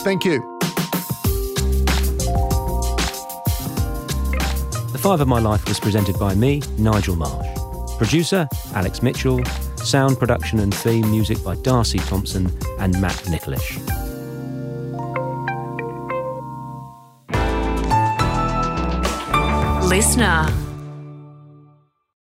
Thank 0.00 0.24
you. 0.24 0.40
The 4.92 4.98
Five 4.98 5.20
of 5.20 5.28
My 5.28 5.40
Life 5.40 5.68
was 5.68 5.78
presented 5.78 6.18
by 6.18 6.34
me, 6.34 6.62
Nigel 6.78 7.16
Marsh. 7.16 7.63
Producer, 7.98 8.48
Alex 8.74 9.02
Mitchell. 9.02 9.44
Sound 9.76 10.18
production 10.18 10.58
and 10.60 10.74
theme 10.74 11.10
music 11.10 11.42
by 11.44 11.54
Darcy 11.56 11.98
Thompson 11.98 12.46
and 12.78 12.98
Matt 13.00 13.16
Nicholish. 13.26 13.78
Listener. 19.88 20.63